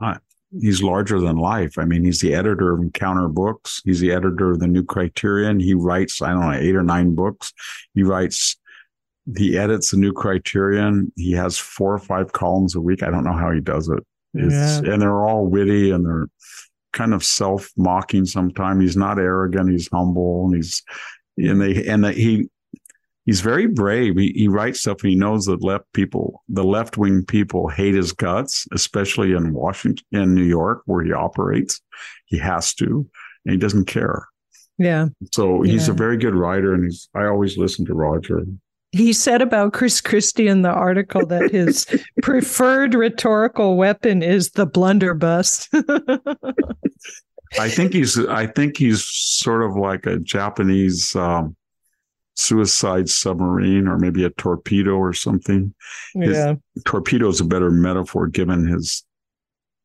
[0.00, 0.18] uh,
[0.60, 1.78] he's larger than life.
[1.78, 3.80] I mean, he's the editor of Encounter Books.
[3.84, 5.60] He's the editor of the New Criterion.
[5.60, 7.52] He writes I don't know eight or nine books.
[7.94, 8.56] He writes.
[9.36, 11.12] He edits the New Criterion.
[11.14, 13.04] He has four or five columns a week.
[13.04, 14.04] I don't know how he does it.
[14.34, 16.26] It's, And they're all witty and they're
[16.92, 18.82] kind of self mocking sometimes.
[18.82, 19.70] He's not arrogant.
[19.70, 20.82] He's humble and he's,
[21.36, 22.48] and they, and he,
[23.26, 24.16] he's very brave.
[24.16, 27.94] He, he writes stuff and he knows that left people, the left wing people hate
[27.94, 31.80] his guts, especially in Washington, in New York, where he operates.
[32.26, 33.06] He has to,
[33.44, 34.26] and he doesn't care.
[34.78, 35.08] Yeah.
[35.32, 35.94] So he's Yeah.
[35.94, 36.74] a very good writer.
[36.74, 38.42] And he's, I always listen to Roger.
[38.94, 41.86] He said about Chris Christie in the article that his
[42.22, 45.68] preferred rhetorical weapon is the blunderbuss.
[47.58, 51.54] I think he's I think he's sort of like a Japanese um,
[52.34, 55.74] suicide submarine or maybe a torpedo or something.
[56.14, 56.54] Yeah.
[56.84, 59.04] torpedo is a better metaphor given his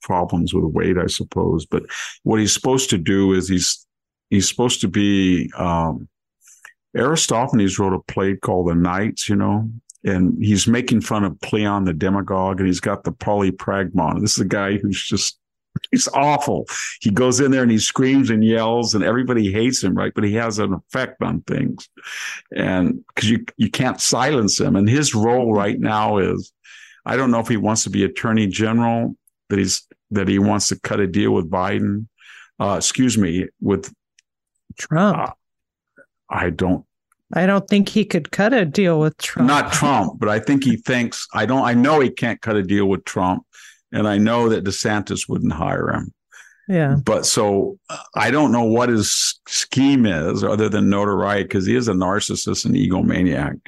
[0.02, 1.66] problems with weight, I suppose.
[1.66, 1.84] But
[2.24, 3.86] what he's supposed to do is he's
[4.30, 6.08] he's supposed to be um,
[6.95, 9.70] Aristophanes wrote a play called The Knights, you know,
[10.04, 14.22] and he's making fun of Cleon the demagogue, and he's got the polypragmon.
[14.22, 15.39] This is a guy who's just
[15.92, 16.66] he's awful.
[17.02, 20.14] He goes in there and he screams and yells, and everybody hates him, right?
[20.14, 21.90] But he has an effect on things,
[22.56, 24.76] and because you you can't silence him.
[24.76, 26.52] And his role right now is,
[27.06, 29.16] I don't know if he wants to be Attorney General,
[29.50, 32.08] that he's that he wants to cut a deal with Biden.
[32.60, 33.94] Uh, excuse me, with
[34.78, 35.18] Trump.
[35.18, 35.32] uh,
[36.30, 36.86] I don't
[37.34, 39.48] I don't think he could cut a deal with Trump.
[39.48, 42.64] Not Trump, but I think he thinks I don't I know he can't cut a
[42.64, 43.46] deal with Trump
[43.92, 46.14] and I know that DeSantis wouldn't hire him.
[46.68, 46.98] Yeah.
[47.04, 51.76] But so uh, I don't know what his scheme is other than notoriety because he
[51.76, 53.60] is a narcissist and egomaniac.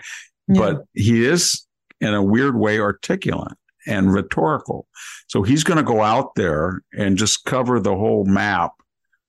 [0.47, 0.59] Yeah.
[0.59, 1.65] But he is
[2.01, 3.57] in a weird way articulate
[3.87, 4.87] and rhetorical.
[5.27, 8.73] So he's going to go out there and just cover the whole map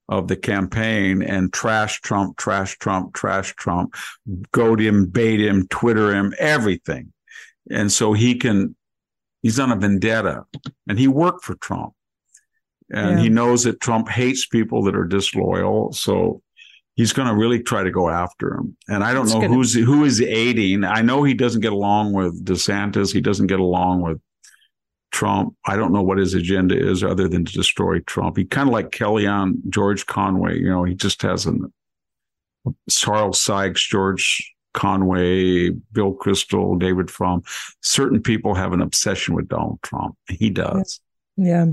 [0.08, 3.94] of the campaign and trash Trump, trash Trump, trash Trump,
[4.50, 7.12] goad him, bait him, Twitter him, everything.
[7.70, 8.74] And so he can,
[9.42, 10.44] he's on a vendetta
[10.88, 11.92] and he worked for Trump.
[12.92, 13.24] And yeah.
[13.24, 15.92] he knows that Trump hates people that are disloyal.
[15.92, 16.42] So
[16.94, 18.76] he's going to really try to go after him.
[18.88, 19.48] And I don't know gonna...
[19.48, 20.84] who's who is aiding.
[20.84, 23.12] I know he doesn't get along with DeSantis.
[23.12, 24.20] He doesn't get along with
[25.12, 25.54] Trump.
[25.64, 28.36] I don't know what his agenda is other than to destroy Trump.
[28.36, 30.58] He kind of like Kellyanne George Conway.
[30.58, 31.54] You know, he just has a
[32.90, 37.42] Charles Sykes, George Conway, Bill Kristol, David Frum.
[37.82, 40.16] Certain people have an obsession with Donald Trump.
[40.28, 41.00] He does.
[41.36, 41.66] Yeah.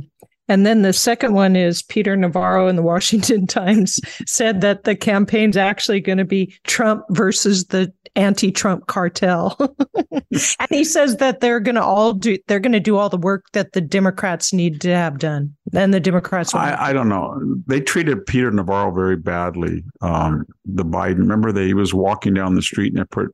[0.50, 4.96] And then the second one is Peter Navarro in the Washington Times said that the
[4.96, 9.58] campaign's actually going to be Trump versus the anti-Trump cartel.
[10.12, 13.18] and he says that they're going to all do they're going to do all the
[13.18, 15.56] work that the Democrats need to have done.
[15.74, 17.40] And the Democrats I, I, don't know.
[17.68, 19.84] They treated Peter Navarro very badly.
[20.02, 23.34] Um, the Biden, remember that he was walking down the street and they put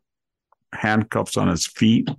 [0.74, 2.09] handcuffs on his feet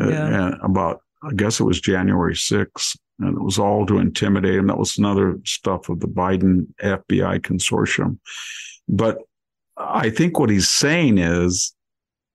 [0.00, 0.46] uh, yeah.
[0.46, 4.66] uh, about I guess it was January 6th and it was all to intimidate him.
[4.66, 8.18] That was another stuff of the Biden FBI consortium.
[8.88, 9.18] But
[9.76, 11.74] I think what he's saying is,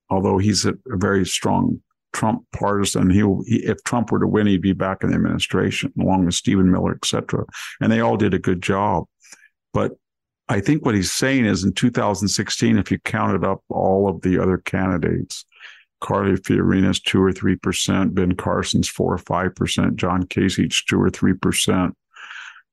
[0.10, 1.82] although he's a, a very strong
[2.14, 5.94] Trump partisan, he, he, if Trump were to win, he'd be back in the administration
[6.00, 7.46] along with Stephen Miller, et cetera.
[7.80, 9.06] And they all did a good job.
[9.74, 9.94] But
[10.50, 14.38] I think what he's saying is in 2016, if you counted up all of the
[14.40, 15.46] other candidates,
[16.02, 21.00] Carly Fiorina's two or three percent, Ben Carson's four or five percent, John Kasich's two
[21.00, 21.96] or three percent,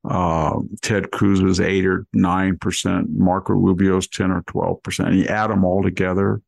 [0.09, 5.15] uh, Ted Cruz was eight or nine percent, Marco Rubio's ten or twelve percent.
[5.15, 6.41] You add them all together,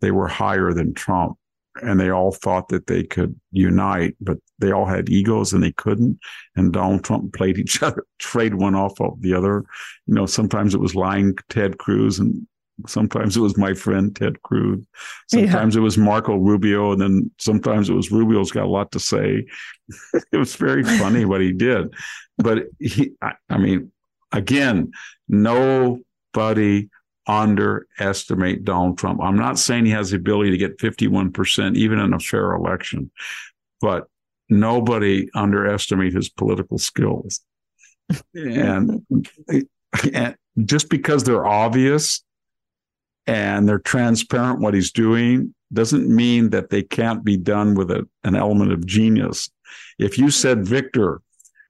[0.00, 1.36] they were higher than Trump,
[1.82, 5.72] and they all thought that they could unite, but they all had egos and they
[5.72, 6.18] couldn't.
[6.56, 9.64] And Donald Trump played each other, trade one off of the other.
[10.06, 12.46] You know, sometimes it was lying Ted Cruz, and
[12.86, 14.84] Sometimes it was my friend Ted Cruz.
[15.28, 15.80] Sometimes yeah.
[15.80, 19.46] it was Marco Rubio, and then sometimes it was Rubio's got a lot to say.
[20.32, 21.94] it was very funny what he did,
[22.38, 23.92] but he, I, I mean,
[24.32, 24.92] again,
[25.28, 26.88] nobody
[27.26, 29.20] underestimate Donald Trump.
[29.22, 33.10] I'm not saying he has the ability to get 51% even in a fair election,
[33.80, 34.08] but
[34.48, 37.40] nobody underestimate his political skills.
[38.34, 39.06] and,
[40.12, 42.22] and just because they're obvious
[43.26, 48.06] and they're transparent what he's doing doesn't mean that they can't be done with a,
[48.22, 49.50] an element of genius.
[49.98, 51.20] If you said, Victor,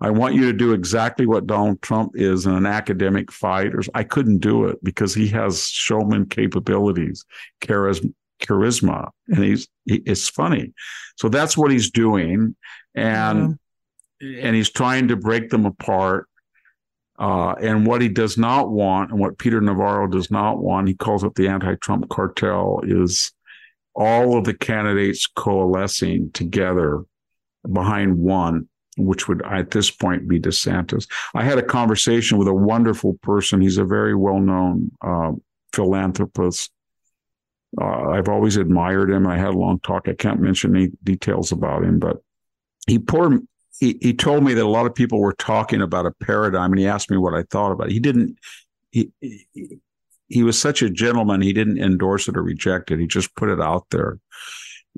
[0.01, 3.83] I want you to do exactly what Donald Trump is in an academic fight, or
[3.95, 7.25] I couldn't do it because he has showman capabilities,
[7.63, 10.75] charisma, charisma, and he's he, it's funny.
[11.17, 12.57] So that's what he's doing,
[12.95, 13.59] and
[14.21, 16.29] and he's trying to break them apart
[17.19, 20.95] uh, and what he does not want, and what Peter Navarro does not want, he
[20.95, 23.33] calls it the anti Trump cartel, is
[23.95, 27.05] all of the candidates coalescing together
[27.73, 31.07] behind one, which would at this point be DeSantis.
[31.35, 33.61] I had a conversation with a wonderful person.
[33.61, 35.33] He's a very well known uh,
[35.73, 36.73] philanthropist.
[37.81, 39.27] Uh, I've always admired him.
[39.27, 40.09] I had a long talk.
[40.09, 42.19] I can't mention any details about him, but
[42.87, 43.47] he poured
[43.79, 46.79] he, he told me that a lot of people were talking about a paradigm and
[46.79, 47.93] he asked me what I thought about it.
[47.93, 48.39] He didn't,
[48.91, 49.79] he, he,
[50.29, 51.41] he was such a gentleman.
[51.41, 53.01] He didn't endorse it or reject it.
[53.01, 54.19] He just put it out there.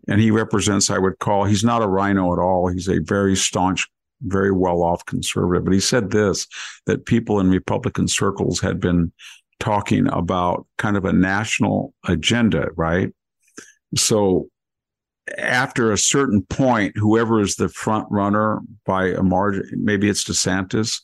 [0.09, 2.69] And he represents, I would call, he's not a RINO at all.
[2.69, 3.89] He's a very staunch,
[4.23, 5.65] very well off conservative.
[5.65, 6.47] But he said this
[6.85, 9.13] that people in Republican circles had been
[9.59, 13.11] talking about kind of a national agenda, right?
[13.97, 14.49] So
[15.39, 21.01] after a certain point, whoever is the front runner by a margin, maybe it's DeSantis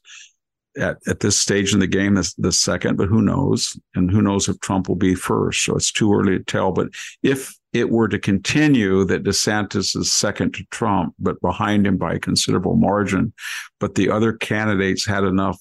[0.77, 3.79] at, at this stage in the game, the, the second, but who knows?
[3.95, 5.65] And who knows if Trump will be first?
[5.65, 6.73] So it's too early to tell.
[6.73, 6.89] But
[7.23, 12.15] if it were to continue that DeSantis is second to Trump, but behind him by
[12.15, 13.33] a considerable margin,
[13.81, 15.59] but the other candidates had enough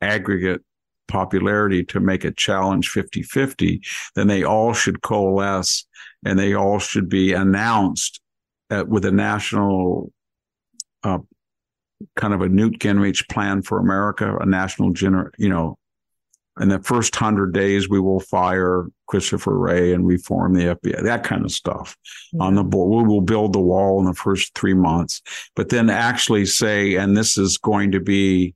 [0.00, 0.62] aggregate
[1.08, 3.82] popularity to make a challenge 50 50,
[4.14, 5.86] then they all should coalesce
[6.24, 8.20] and they all should be announced
[8.70, 10.12] at, with a national
[11.02, 11.18] uh,
[12.16, 15.78] kind of a Newt Gingrich plan for America, a national gener, you know,
[16.60, 21.24] in the first hundred days, we will fire Christopher Wray and reform the FBI, that
[21.24, 21.96] kind of stuff
[22.38, 23.06] on the board.
[23.06, 25.20] We will build the wall in the first three months,
[25.56, 28.54] but then actually say, and this is going to be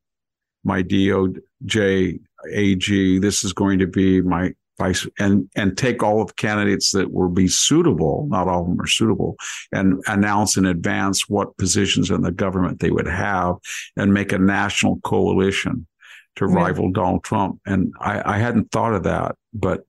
[0.63, 2.21] my DOJ
[2.51, 6.93] AG, this is going to be my vice, and, and take all of the candidates
[6.93, 9.37] that will be suitable, not all of them are suitable,
[9.73, 13.57] and announce in advance what positions in the government they would have
[13.97, 15.87] and make a national coalition
[16.37, 17.61] to rival Donald Trump.
[17.67, 19.85] And I, I, hadn't thought of that, but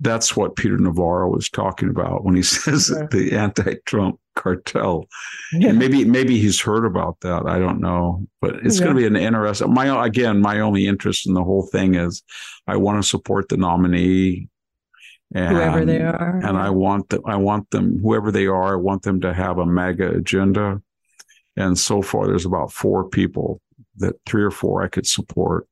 [0.00, 3.06] that's what Peter Navarro was talking about when he says yeah.
[3.10, 5.06] the anti-Trump cartel.
[5.52, 5.70] Yeah.
[5.70, 7.46] And maybe maybe he's heard about that.
[7.46, 8.84] I don't know, but it's yeah.
[8.84, 9.72] going to be an interesting.
[9.72, 12.22] My again, my only interest in the whole thing is
[12.66, 14.48] I want to support the nominee.
[15.34, 17.22] And, whoever they are, and I want them.
[17.26, 18.74] I want them, whoever they are.
[18.74, 20.80] I want them to have a MAGA agenda.
[21.56, 23.60] And so far, there's about four people
[23.96, 25.66] that three or four I could support.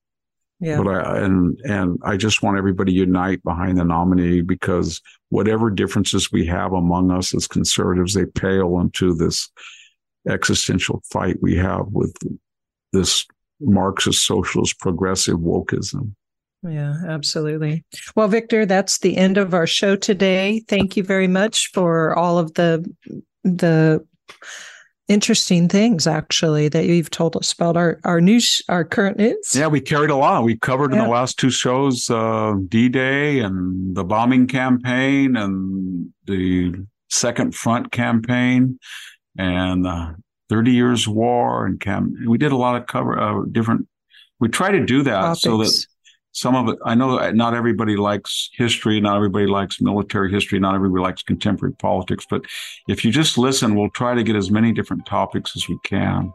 [0.62, 0.80] Yeah.
[0.80, 5.00] But I and and I just want everybody to unite behind the nominee because
[5.30, 9.50] whatever differences we have among us as conservatives, they pale into this
[10.28, 12.14] existential fight we have with
[12.92, 13.26] this
[13.58, 16.14] Marxist socialist progressive wokeism.
[16.62, 17.84] Yeah, absolutely.
[18.14, 20.62] Well, Victor, that's the end of our show today.
[20.68, 22.88] Thank you very much for all of the
[23.42, 24.06] the
[25.12, 29.66] interesting things actually that you've told us about our our news our current news yeah
[29.66, 30.98] we carried a lot we covered yeah.
[31.00, 36.72] in the last two shows uh, d-day and the bombing campaign and the
[37.10, 38.78] second front campaign
[39.36, 40.12] and uh,
[40.48, 43.86] 30 years war and cam we did a lot of cover uh, different
[44.40, 45.42] we try to do that Topics.
[45.42, 45.86] so that
[46.32, 50.74] some of it i know not everybody likes history not everybody likes military history not
[50.74, 52.42] everybody likes contemporary politics but
[52.88, 56.32] if you just listen we'll try to get as many different topics as we can.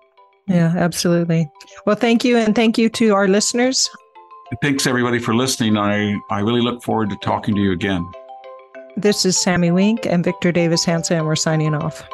[0.48, 1.50] Yeah absolutely.
[1.86, 3.90] Well thank you and thank you to our listeners.
[4.62, 5.78] Thanks everybody for listening.
[5.78, 8.06] I i really look forward to talking to you again.
[8.96, 12.08] This is Sami Winc and victor davis hanson and we're signing off